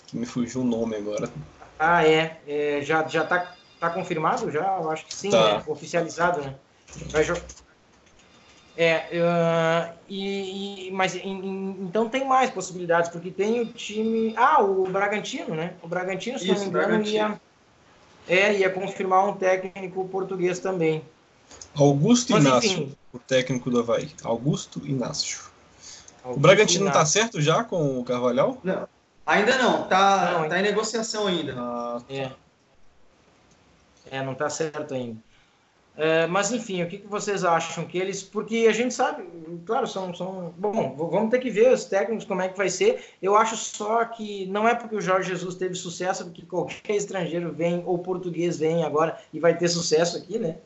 [0.07, 1.29] que me fugiu o nome agora.
[1.77, 2.39] Ah, é.
[2.47, 4.49] é já já está tá confirmado?
[4.49, 4.79] Já?
[4.81, 5.57] Eu acho que sim, tá.
[5.57, 5.63] né?
[5.67, 6.55] oficializado, né?
[7.11, 7.35] Vai, jo
[8.77, 14.35] é, uh, e, e, mas em, então tem mais possibilidades, porque tem o time.
[14.37, 15.73] Ah, o Bragantino, né?
[15.81, 17.41] O Bragantino, se Isso, não me engano, ia,
[18.27, 21.01] é, ia confirmar um técnico português também.
[21.75, 24.11] Augusto mas, Inácio, enfim, o técnico do Havaí.
[24.23, 25.39] Augusto Inácio.
[26.23, 28.59] Augusto o Bragantino está certo já com o Carvalhal?
[28.63, 28.87] Não.
[29.25, 31.55] Ainda não, tá, não, tá em negociação ainda.
[31.57, 32.31] Ah, é.
[34.11, 35.17] é, não tá certo ainda.
[35.97, 38.21] É, mas enfim, o que, que, vocês acham que eles.
[38.21, 39.23] Porque a gente sabe,
[39.65, 40.53] claro, são, são.
[40.55, 43.03] Bom, vamos ter que ver os técnicos como é que vai ser.
[43.19, 47.51] Eu acho só que não é porque o Jorge Jesus teve sucesso, porque qualquer estrangeiro
[47.51, 50.57] vem, ou português vem agora e vai ter sucesso aqui, né?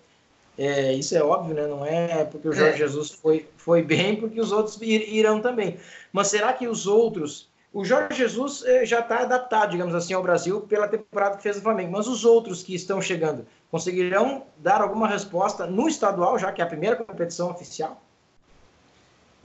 [0.57, 1.65] É, isso é óbvio, né?
[1.65, 2.77] Não é porque o Jorge é.
[2.77, 5.77] Jesus foi, foi bem, porque os outros irão também.
[6.11, 7.49] Mas será que os outros.
[7.73, 11.57] O Jorge Jesus eh, já está adaptado, digamos assim, ao Brasil pela temporada que fez
[11.57, 11.93] o Flamengo.
[11.93, 16.65] Mas os outros que estão chegando, conseguirão dar alguma resposta no estadual, já que é
[16.65, 18.03] a primeira competição oficial?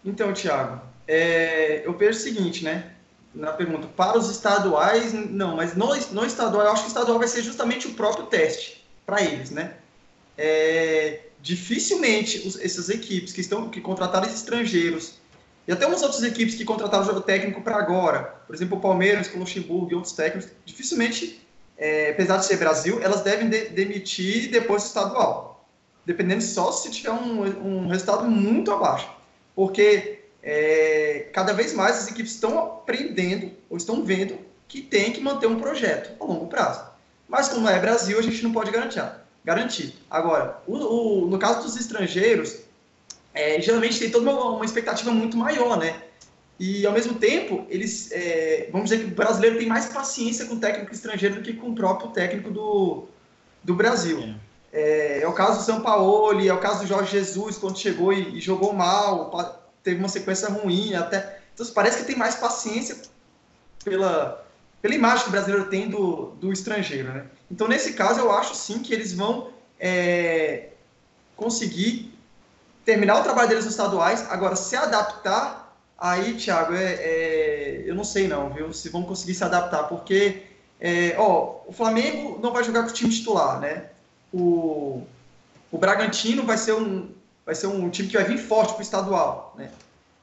[0.05, 2.93] Então, Thiago, é, eu vejo o seguinte, né?
[3.33, 7.19] Na pergunta, para os estaduais, não, mas no, no estadual, eu acho que o estadual
[7.19, 9.75] vai ser justamente o próprio teste para eles, né?
[10.37, 15.15] É, dificilmente os, essas equipes que estão que contrataram estrangeiros
[15.67, 18.81] e até umas outras equipes que contrataram o jogo técnico para agora, por exemplo, o
[18.81, 21.41] Palmeiras, o Luxemburgo e outros técnicos, dificilmente
[21.77, 25.67] é, apesar de ser Brasil, elas devem de, demitir depois do estadual.
[26.05, 29.11] Dependendo só se tiver um, um resultado muito abaixo.
[29.55, 34.39] Porque é, cada vez mais as equipes estão aprendendo ou estão vendo
[34.69, 36.85] que tem que manter um projeto a longo prazo.
[37.29, 39.03] Mas como é Brasil, a gente não pode garantir.
[39.45, 39.95] garantir.
[40.09, 42.61] Agora, o, o, no caso dos estrangeiros,
[43.37, 46.03] é, geralmente tem toda uma, uma expectativa muito maior, né?
[46.59, 50.55] E, ao mesmo tempo, eles, é, vamos dizer que o brasileiro tem mais paciência com
[50.55, 53.05] o técnico estrangeiro do que com o próprio técnico do,
[53.63, 54.35] do Brasil.
[54.73, 55.19] É.
[55.19, 58.11] é, é o caso do São Paulo, é o caso do Jorge Jesus, quando chegou
[58.11, 59.31] e, e, jogou mal,
[59.83, 60.95] teve uma sequência ruim.
[60.95, 62.97] até Então, parece que tem mais paciência
[63.85, 64.43] pela,
[64.81, 67.13] pela imagem que o brasileiro tem do, do estrangeiro.
[67.13, 67.27] Né?
[67.51, 70.71] Então, nesse caso, eu acho sim que eles vão é,
[71.37, 72.16] conseguir
[72.87, 75.67] terminar o trabalho deles nos estaduais, agora se adaptar
[75.99, 78.73] Aí, Thiago, é, é, eu não sei não, viu?
[78.73, 80.43] Se vão conseguir se adaptar, porque
[80.79, 83.87] é, ó, o Flamengo não vai jogar com o time titular, né?
[84.33, 85.03] O,
[85.73, 87.11] o Bragantino vai ser um
[87.47, 89.71] vai ser um time que vai vir forte para o estadual, né?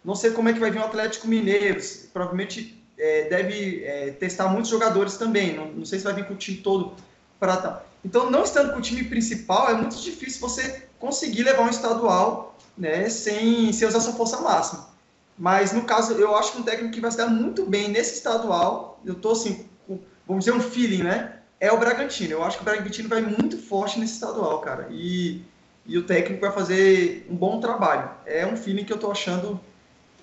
[0.06, 4.50] Não sei como é que vai vir o Atlético Mineiro, provavelmente é, deve é, testar
[4.50, 5.56] muitos jogadores também.
[5.56, 6.94] Não, não sei se vai vir com o time todo
[7.40, 11.70] para Então, não estando com o time principal, é muito difícil você conseguir levar um
[11.70, 13.10] estadual, né?
[13.10, 14.90] Sem, sem usar sua força máxima.
[15.38, 18.16] Mas no caso, eu acho que um técnico que vai se dar muito bem nesse
[18.16, 21.40] estadual, eu tô assim, com, vamos dizer um feeling, né?
[21.60, 22.34] É o Bragantino.
[22.34, 24.88] Eu acho que o Bragantino vai muito forte nesse estadual, cara.
[24.92, 25.42] E,
[25.86, 28.10] e o técnico vai fazer um bom trabalho.
[28.26, 29.60] É um feeling que eu tô achando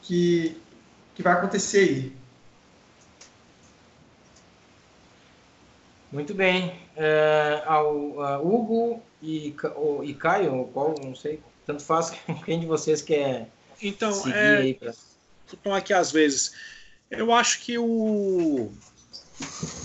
[0.02, 0.60] que,
[1.14, 2.20] que vai acontecer aí.
[6.12, 6.78] Muito bem.
[6.96, 9.54] É, ao, uh, Hugo e,
[10.02, 11.40] e Caio, qual, não sei,
[11.70, 12.12] tanto faz
[12.44, 13.48] quem de vocês quer
[13.82, 14.76] então, é,
[15.52, 16.52] então aqui às vezes,
[17.10, 18.70] eu acho que o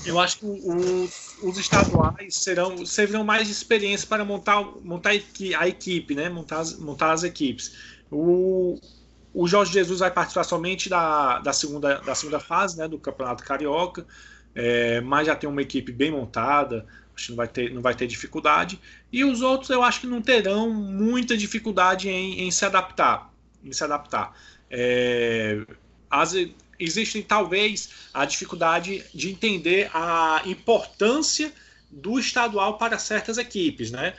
[0.05, 1.09] eu acho que o,
[1.47, 6.27] os estaduais serão servirão mais de experiência para montar montar a equipe, né?
[6.29, 7.77] Montar as, montar as equipes.
[8.11, 8.77] O,
[9.33, 13.43] o Jorge Jesus vai participar somente da, da, segunda, da segunda fase né, do Campeonato
[13.43, 14.05] Carioca,
[14.53, 17.95] é, mas já tem uma equipe bem montada, acho que não vai, ter, não vai
[17.95, 18.79] ter dificuldade.
[19.15, 23.71] E os outros eu acho que não terão muita dificuldade em, em se adaptar em
[23.71, 24.37] se adaptar.
[24.69, 25.65] É,
[26.11, 26.33] as,
[26.77, 31.49] existem talvez a dificuldade de entender a importância
[31.89, 34.13] do estadual para certas equipes, né?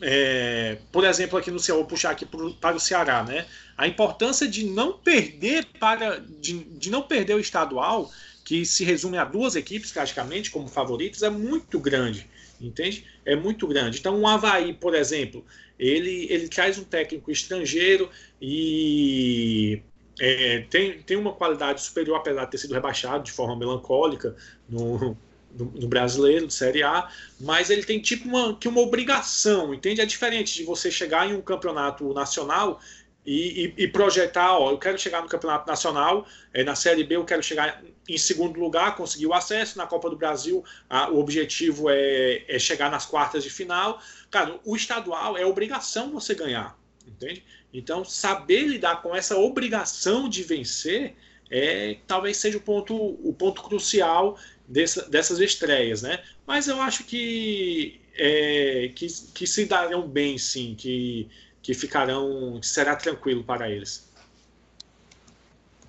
[0.00, 3.46] É, por exemplo, aqui no Ceará, vou puxar aqui para o Ceará, né?
[3.76, 8.12] A importância de não perder para de, de não perder o estadual,
[8.44, 12.28] que se resume a duas equipes praticamente como favoritos, é muito grande,
[12.60, 13.04] entende?
[13.24, 13.98] É muito grande.
[13.98, 15.44] Então, o Havaí, por exemplo,
[15.78, 18.08] ele, ele traz um técnico estrangeiro
[18.40, 19.82] e
[20.18, 24.34] é, tem, tem uma qualidade superior, apesar de ter sido rebaixado de forma melancólica
[24.68, 25.16] no,
[25.56, 27.08] no, no brasileiro, de Série A,
[27.40, 30.00] mas ele tem tipo uma, que uma obrigação, entende?
[30.00, 32.80] É diferente de você chegar em um campeonato nacional
[33.26, 37.16] e, e, e, projetar, ó, eu quero chegar no Campeonato Nacional, é, na Série B
[37.16, 41.18] eu quero chegar em segundo lugar, conseguir o acesso, na Copa do Brasil a, o
[41.18, 44.00] objetivo é, é, chegar nas quartas de final.
[44.30, 47.44] Cara, o estadual é obrigação você ganhar, entende?
[47.74, 51.16] Então, saber lidar com essa obrigação de vencer
[51.50, 56.22] é talvez seja o ponto, o ponto crucial dessa, dessas estreias, né?
[56.46, 61.28] Mas eu acho que, é, que, que se darão bem, sim, que
[61.66, 64.08] que ficarão, que será tranquilo para eles.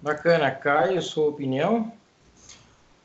[0.01, 1.93] Bacana, Caio, sua opinião?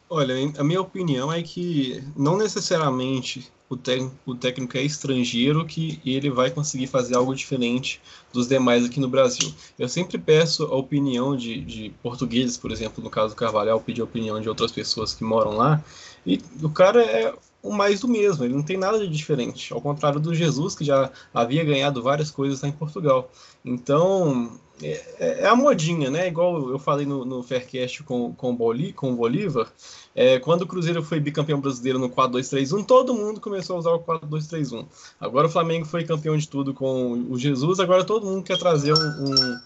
[0.09, 3.79] Olha, a minha opinião é que não necessariamente o,
[4.25, 8.01] o técnico é estrangeiro que ele vai conseguir fazer algo diferente
[8.33, 9.53] dos demais aqui no Brasil.
[9.79, 14.01] Eu sempre peço a opinião de, de portugueses, por exemplo, no caso do Carvalhal, pedir
[14.01, 15.85] a opinião de outras pessoas que moram lá,
[16.25, 19.81] e o cara é o mais do mesmo, ele não tem nada de diferente, ao
[19.81, 23.31] contrário do Jesus, que já havia ganhado várias coisas lá em Portugal.
[23.65, 26.27] Então, é, é, é a modinha, né?
[26.27, 29.73] Igual eu falei no, no Faircast com, com, Boli, com o Bolívar,
[30.15, 34.01] é, quando o Cruzeiro foi bicampeão brasileiro no 4-2-3-1, todo mundo começou a usar o
[34.01, 34.85] 4-2-3-1.
[35.21, 38.93] Agora o Flamengo foi campeão de tudo com o Jesus, agora todo mundo quer trazer
[38.93, 39.61] um, um,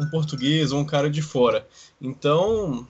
[0.00, 1.66] um português ou um cara de fora.
[2.00, 2.86] Então,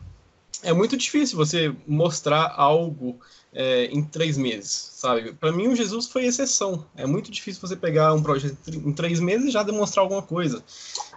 [0.62, 3.18] é muito difícil você mostrar algo
[3.53, 5.32] é, em três meses, sabe?
[5.32, 6.86] Para mim, o Jesus foi exceção.
[6.96, 10.62] É muito difícil você pegar um projeto em três meses e já demonstrar alguma coisa.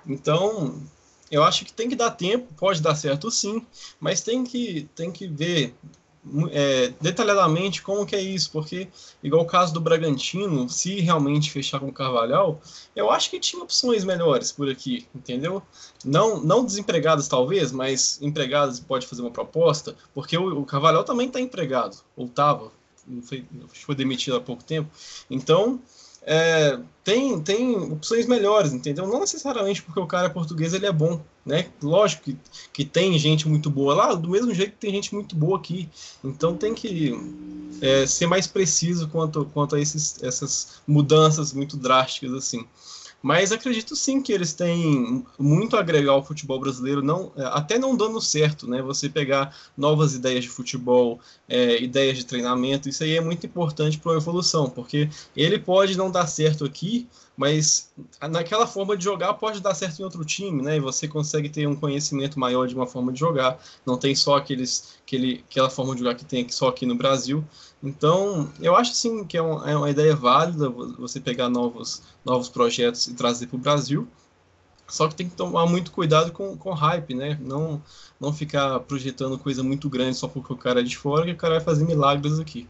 [0.05, 0.81] Então,
[1.29, 3.65] eu acho que tem que dar tempo, pode dar certo sim,
[3.99, 5.73] mas tem que, tem que ver
[6.51, 8.87] é, detalhadamente como que é isso, porque,
[9.21, 12.61] igual o caso do Bragantino, se realmente fechar com o Carvalhal,
[12.95, 15.61] eu acho que tinha opções melhores por aqui, entendeu?
[16.03, 21.27] Não, não desempregados talvez, mas empregados pode fazer uma proposta, porque o, o Carvalhal também
[21.27, 22.71] está empregado, ou estava,
[23.23, 24.89] foi, foi demitido há pouco tempo,
[25.29, 25.81] então
[26.25, 29.05] é, tem, tem opções melhores, entendeu?
[29.05, 31.67] Não necessariamente porque o cara é português ele é bom, né?
[31.81, 32.37] Lógico que,
[32.71, 35.89] que tem gente muito boa lá, do mesmo jeito que tem gente muito boa aqui.
[36.23, 37.13] Então tem que
[37.81, 42.65] é, ser mais preciso quanto, quanto a esses, essas mudanças muito drásticas assim.
[43.23, 47.79] Mas acredito sim que eles têm muito a agregar ao futebol brasileiro, não, é, até
[47.79, 48.81] não dando certo, né?
[48.81, 53.97] Você pegar novas ideias de futebol, é, ideias de treinamento, isso aí é muito importante
[53.97, 57.07] para a evolução, porque ele pode não dar certo aqui,
[57.37, 57.93] mas
[58.29, 60.75] naquela forma de jogar pode dar certo em outro time, né?
[60.75, 63.57] E você consegue ter um conhecimento maior de uma forma de jogar.
[63.85, 67.43] Não tem só aqueles, aquele, aquela forma de jogar que tem só aqui no Brasil.
[67.83, 72.47] Então, eu acho sim que é, um, é uma ideia válida você pegar novos, novos
[72.47, 74.07] projetos e trazer para o Brasil.
[74.87, 77.37] Só que tem que tomar muito cuidado com, com hype, né?
[77.41, 77.81] Não,
[78.19, 81.37] não ficar projetando coisa muito grande só porque o cara é de fora, que o
[81.37, 82.69] cara vai fazer milagres aqui.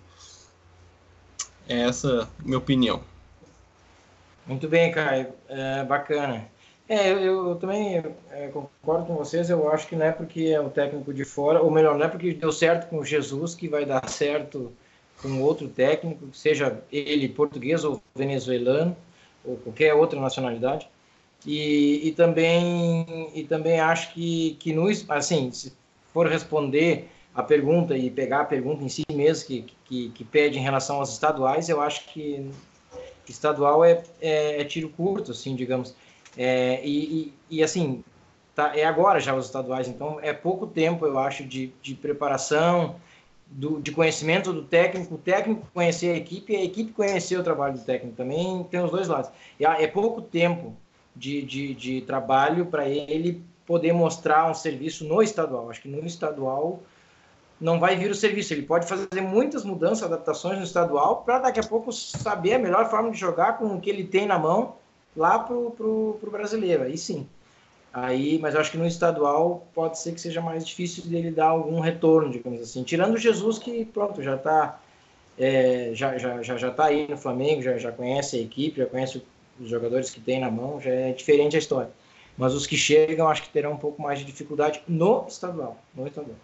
[1.68, 3.04] É essa minha opinião.
[4.48, 5.28] Muito bem, Caio.
[5.48, 6.48] É, bacana.
[6.90, 9.50] É, eu, eu também é, concordo com vocês.
[9.50, 12.10] Eu acho que não é porque é o técnico de fora, ou melhor, não é
[12.10, 14.74] porque deu certo com Jesus que vai dar certo
[15.24, 18.96] com outro técnico, seja ele português ou venezuelano,
[19.44, 20.88] ou qualquer outra nacionalidade.
[21.46, 25.74] E, e também e também acho que, que no, assim, se
[26.14, 30.60] for responder a pergunta e pegar a pergunta em si mesmo que, que, que pede
[30.60, 32.52] em relação aos estaduais, eu acho que
[33.28, 35.96] estadual é, é, é tiro curto, assim, digamos.
[36.38, 38.04] É, e, e, e, assim,
[38.54, 42.96] tá, é agora já os estaduais, então é pouco tempo, eu acho, de, de preparação,
[43.54, 47.44] do, de conhecimento do técnico, o técnico conhecer a equipe e a equipe conhecer o
[47.44, 49.30] trabalho do técnico também, tem os dois lados.
[49.60, 50.76] É, é pouco tempo
[51.16, 55.70] de, de, de trabalho para ele poder mostrar um serviço no estadual.
[55.70, 56.82] Acho que no estadual
[57.62, 58.54] não vai vir o serviço.
[58.54, 62.90] Ele pode fazer muitas mudanças, adaptações no estadual, para daqui a pouco saber a melhor
[62.90, 64.76] forma de jogar com o que ele tem na mão
[65.16, 66.84] lá pro, pro brasileiro.
[66.84, 67.28] Aí sim.
[67.94, 71.50] Aí, mas eu acho que no estadual pode ser que seja mais difícil dele dar
[71.50, 72.84] algum retorno, digamos assim.
[72.84, 74.80] Tirando o Jesus, que pronto, já está
[75.38, 78.86] é, já, já, já, já tá aí no Flamengo, já, já conhece a equipe, já
[78.86, 79.24] conhece
[79.60, 81.92] os jogadores que tem na mão, já é diferente a história.
[82.38, 85.78] Mas os que chegam, acho que terão um pouco mais de dificuldade no estadual.
[85.94, 86.36] No estadual.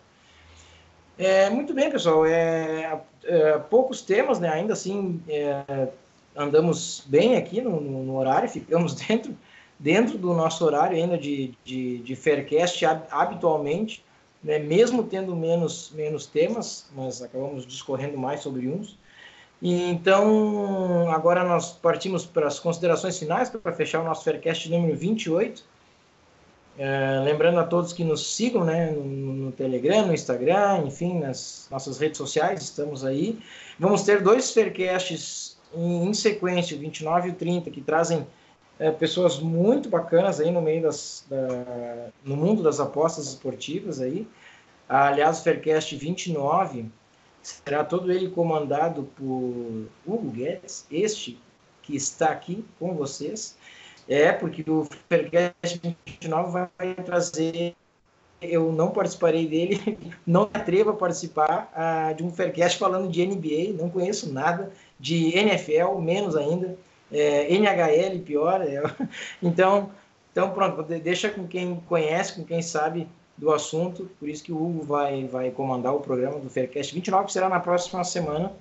[1.18, 2.26] É, muito bem, pessoal.
[2.26, 4.50] É, é, poucos temas, né?
[4.50, 5.88] Ainda assim, é,
[6.36, 9.36] andamos bem aqui no, no, horário, ficamos dentro,
[9.80, 14.04] dentro do nosso horário ainda de, de, de Faircast habitualmente,
[14.44, 14.60] né?
[14.60, 18.98] mesmo tendo menos, menos temas, mas acabamos discorrendo mais sobre uns.
[19.62, 24.96] E, então, agora nós partimos para as considerações finais para fechar o nosso Faircast número
[24.96, 25.64] 28.
[26.78, 31.68] É, lembrando a todos que nos sigam né, no, no, Telegram, no Instagram, enfim, nas
[31.70, 33.38] nossas redes sociais, estamos aí.
[33.78, 38.26] Vamos ter dois Faircasts em, em sequência, o 29 e o 30, que trazem
[38.80, 44.26] é, pessoas muito bacanas aí no meio das, da, no mundo das apostas esportivas aí.
[44.88, 46.86] Aliás, o Faircast 29
[47.44, 51.38] será todo ele comandado por Hugo Guedes, este
[51.84, 53.58] que está aqui com vocês.
[54.08, 57.76] É, porque o Faircast 29 vai trazer.
[58.42, 63.26] Eu não participarei dele, não me atrevo a participar uh, de um Faircast falando de
[63.26, 66.78] NBA, não conheço nada, de NFL, menos ainda,
[67.12, 68.62] é, NHL, pior.
[68.62, 68.82] É,
[69.42, 69.92] então,
[70.32, 73.08] então, pronto, deixa com quem conhece, com quem sabe
[73.38, 77.26] do assunto, por isso que o Hugo vai, vai comandar o programa do Faircast 29,
[77.26, 78.52] que será na próxima semana.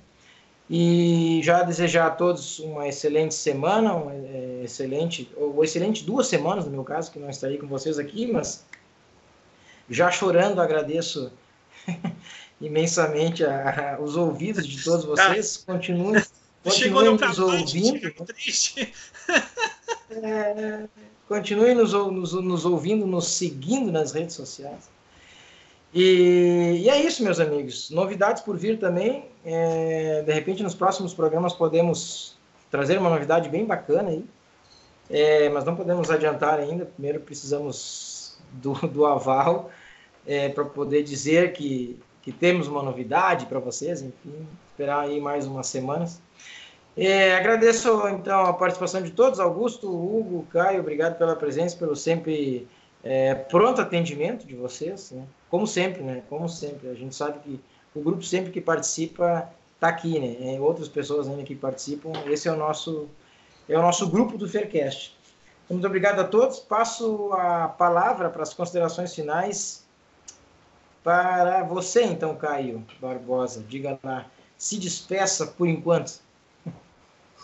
[0.70, 6.66] E já desejar a todos uma excelente semana, uma é, excelente, ou excelente duas semanas,
[6.66, 8.64] no meu caso, que não estarei com vocês aqui, mas
[9.88, 11.32] já chorando agradeço
[12.60, 15.56] imensamente a, a, os ouvidos de todos vocês.
[15.66, 16.22] Continuem,
[16.68, 18.24] continuem nos ouvindo.
[18.24, 18.92] Triste.
[20.10, 20.84] É,
[21.28, 24.88] continuem nos, nos, nos ouvindo, nos seguindo nas redes sociais.
[25.92, 27.90] E, e, é isso, meus amigos.
[27.90, 29.26] Novidades por vir também.
[29.44, 32.36] É, de repente, nos próximos programas podemos
[32.70, 34.24] trazer uma novidade bem bacana aí.
[35.10, 36.84] É, mas não podemos adiantar ainda.
[36.84, 39.70] Primeiro precisamos do, do aval
[40.26, 44.02] é, para poder dizer que, que temos uma novidade para vocês.
[44.02, 46.20] Enfim, esperar aí mais umas semanas.
[46.98, 52.66] É, agradeço então a participação de todos, Augusto, Hugo, Caio, obrigado pela presença, pelo sempre
[53.04, 55.12] é, pronto atendimento de vocês.
[55.12, 55.24] Né?
[55.50, 56.22] como sempre, né?
[56.28, 56.88] Como sempre.
[56.88, 57.60] A gente sabe que
[57.94, 60.54] o grupo sempre que participa está aqui, né?
[60.54, 62.12] É, outras pessoas ainda que participam.
[62.26, 63.08] Esse é o nosso
[63.68, 65.16] é o nosso grupo do Faircast.
[65.64, 66.58] Então, muito obrigado a todos.
[66.58, 69.86] Passo a palavra para as considerações finais
[71.04, 73.62] para você, então, Caio Barbosa.
[73.68, 74.26] Diga lá,
[74.56, 76.20] se despeça por enquanto.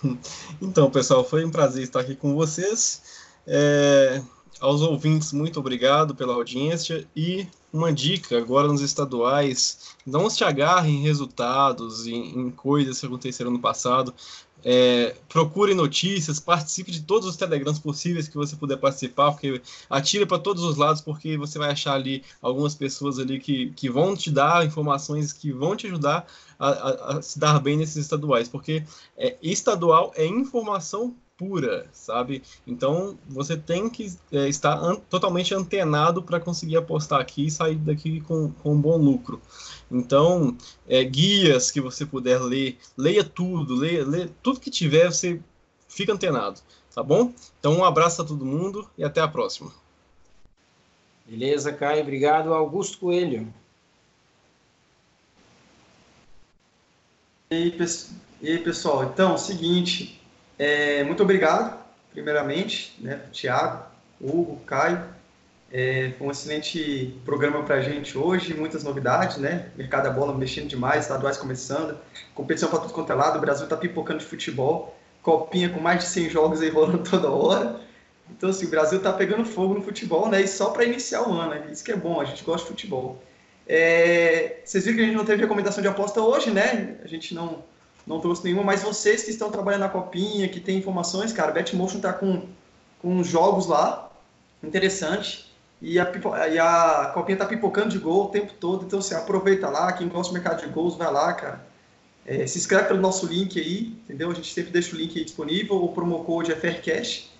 [0.60, 3.02] Então, pessoal, foi um prazer estar aqui com vocês.
[3.46, 4.22] É,
[4.60, 10.96] aos ouvintes, muito obrigado pela audiência e uma dica agora nos estaduais, não se agarrem
[10.96, 14.14] em resultados, em, em coisas que aconteceram no passado,
[14.64, 19.60] é, procure notícias, participe de todos os telegrams possíveis que você puder participar, porque
[19.90, 23.90] atire para todos os lados, porque você vai achar ali algumas pessoas ali que, que
[23.90, 26.26] vão te dar informações que vão te ajudar
[26.58, 28.82] a, a, a se dar bem nesses estaduais, porque
[29.16, 32.42] é, estadual é informação pura, sabe?
[32.66, 37.76] Então você tem que é, estar an totalmente antenado para conseguir apostar aqui e sair
[37.76, 39.40] daqui com, com um bom lucro.
[39.90, 40.56] Então,
[40.88, 45.40] é, guias que você puder ler, leia tudo, leia, leia tudo que tiver, você
[45.88, 46.60] fica antenado,
[46.94, 47.32] tá bom?
[47.60, 49.72] Então, um abraço a todo mundo e até a próxima.
[51.26, 52.02] Beleza, Caio.
[52.02, 53.52] Obrigado, Augusto Coelho.
[57.50, 57.72] E
[58.42, 59.04] aí, pessoal?
[59.04, 60.20] Então, é o seguinte,
[60.58, 61.78] é, muito obrigado,
[62.12, 63.84] primeiramente, né, Tiago,
[64.20, 65.13] Hugo, Caio.
[65.76, 69.70] É, um excelente programa para a gente hoje, muitas novidades, né?
[69.76, 71.98] Mercado da bola mexendo demais, estaduais começando,
[72.32, 76.04] competição para tudo quanto é lado, o Brasil está pipocando de futebol, copinha com mais
[76.04, 77.80] de 100 jogos aí rolando toda hora.
[78.30, 80.42] Então, assim, o Brasil está pegando fogo no futebol, né?
[80.42, 81.66] E só para iniciar o ano, né?
[81.72, 83.20] Isso que é bom, a gente gosta de futebol.
[83.66, 86.98] É, vocês viram que a gente não teve recomendação de aposta hoje, né?
[87.02, 87.64] A gente não
[88.06, 91.98] não trouxe nenhuma, mas vocês que estão trabalhando na copinha, que tem informações, cara, Betmotion
[91.98, 92.46] tá com,
[93.00, 94.12] com jogos lá,
[94.62, 95.43] interessante,
[95.84, 96.10] e a,
[96.48, 100.08] e a copinha tá pipocando de gol o tempo todo, então você aproveita lá, quem
[100.08, 101.66] gosta do mercado de gols, vai lá, cara.
[102.24, 104.30] É, se inscreve pelo nosso link aí, entendeu?
[104.30, 107.30] A gente sempre deixa o link aí disponível, o promo code é Faircash.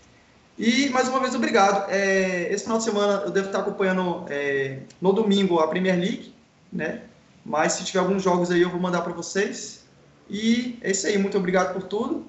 [0.58, 1.90] E, mais uma vez, obrigado.
[1.90, 6.34] É, esse final de semana eu devo estar acompanhando é, no domingo a Premier League,
[6.70, 7.00] né?
[7.46, 9.86] Mas se tiver alguns jogos aí eu vou mandar para vocês.
[10.28, 12.26] E é isso aí, muito obrigado por tudo.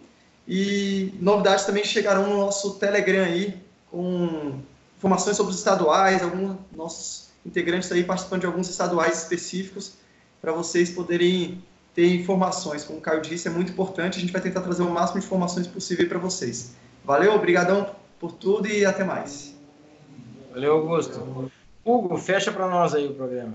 [0.47, 3.57] E novidades também chegarão no nosso Telegram aí,
[3.91, 4.61] com
[5.05, 9.93] informações sobre os estaduais, alguns nossos integrantes aí participando de alguns estaduais específicos,
[10.41, 11.63] para vocês poderem
[11.93, 12.83] ter informações.
[12.83, 15.25] Como o Caio disse, é muito importante, a gente vai tentar trazer o máximo de
[15.27, 16.73] informações possível para vocês.
[17.03, 19.53] Valeu, obrigadão por tudo e até mais.
[20.51, 21.51] Valeu, Augusto.
[21.83, 23.53] Hugo, fecha para nós aí o programa.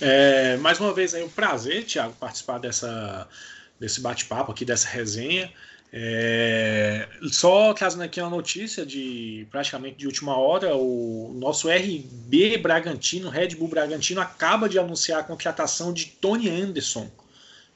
[0.00, 3.28] É, mais uma vez aí um prazer, Tiago, participar dessa,
[3.78, 5.52] desse bate-papo aqui, dessa resenha.
[5.90, 13.30] É, só trazendo aqui uma notícia de praticamente de última hora, o nosso RB Bragantino,
[13.30, 17.10] Red Bull Bragantino, acaba de anunciar a contratação de Tony Anderson,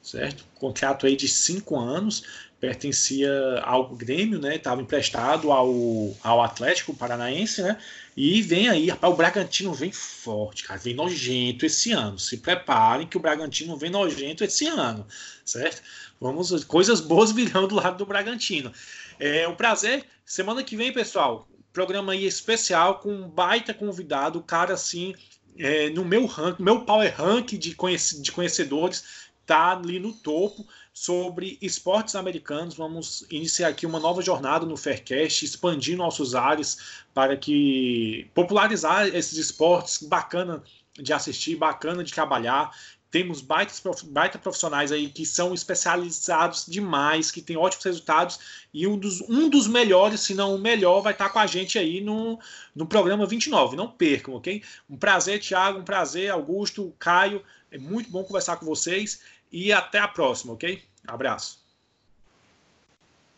[0.01, 0.45] certo?
[0.55, 2.23] Contrato aí de cinco anos,
[2.59, 3.29] pertencia
[3.63, 4.55] ao Grêmio, né?
[4.55, 7.77] Estava emprestado ao, ao Atlético Paranaense, né?
[8.15, 12.19] E vem aí, rapaz, o Bragantino vem forte, cara, vem nojento esse ano.
[12.19, 15.05] Se preparem que o Bragantino vem nojento esse ano,
[15.43, 15.81] certo?
[16.23, 18.71] Vamos, coisas boas virão do lado do Bragantino.
[19.19, 20.05] É um prazer.
[20.23, 25.13] Semana que vem, pessoal, programa aí especial com um baita convidado, cara assim,
[25.57, 27.75] é, no meu rank, meu power rank de,
[28.21, 29.03] de conhecedores,
[29.45, 32.73] tá ali no topo sobre esportes americanos.
[32.75, 39.37] Vamos iniciar aqui uma nova jornada no Faircast, expandir nossos ares para que popularizar esses
[39.37, 40.63] esportes bacana
[40.93, 42.71] de assistir, bacana de trabalhar.
[43.13, 48.39] Temos baitas, baita profissionais aí que são especializados demais, que têm ótimos resultados,
[48.73, 51.77] e um dos, um dos melhores, se não o melhor, vai estar com a gente
[51.77, 52.39] aí no,
[52.75, 53.75] no programa 29.
[53.75, 54.63] Não percam, ok?
[54.89, 57.43] Um prazer, Thiago, um prazer, Augusto, Caio.
[57.71, 59.21] É muito bom conversar com vocês
[59.51, 60.81] e até a próxima, ok?
[61.05, 61.63] Abraço.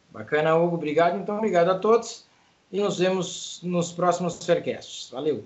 [0.09, 0.77] Bacana, Hugo.
[0.77, 1.17] Obrigado.
[1.17, 2.25] Então, obrigado a todos.
[2.71, 5.09] E nos vemos nos próximos Faircasts.
[5.11, 5.45] Valeu.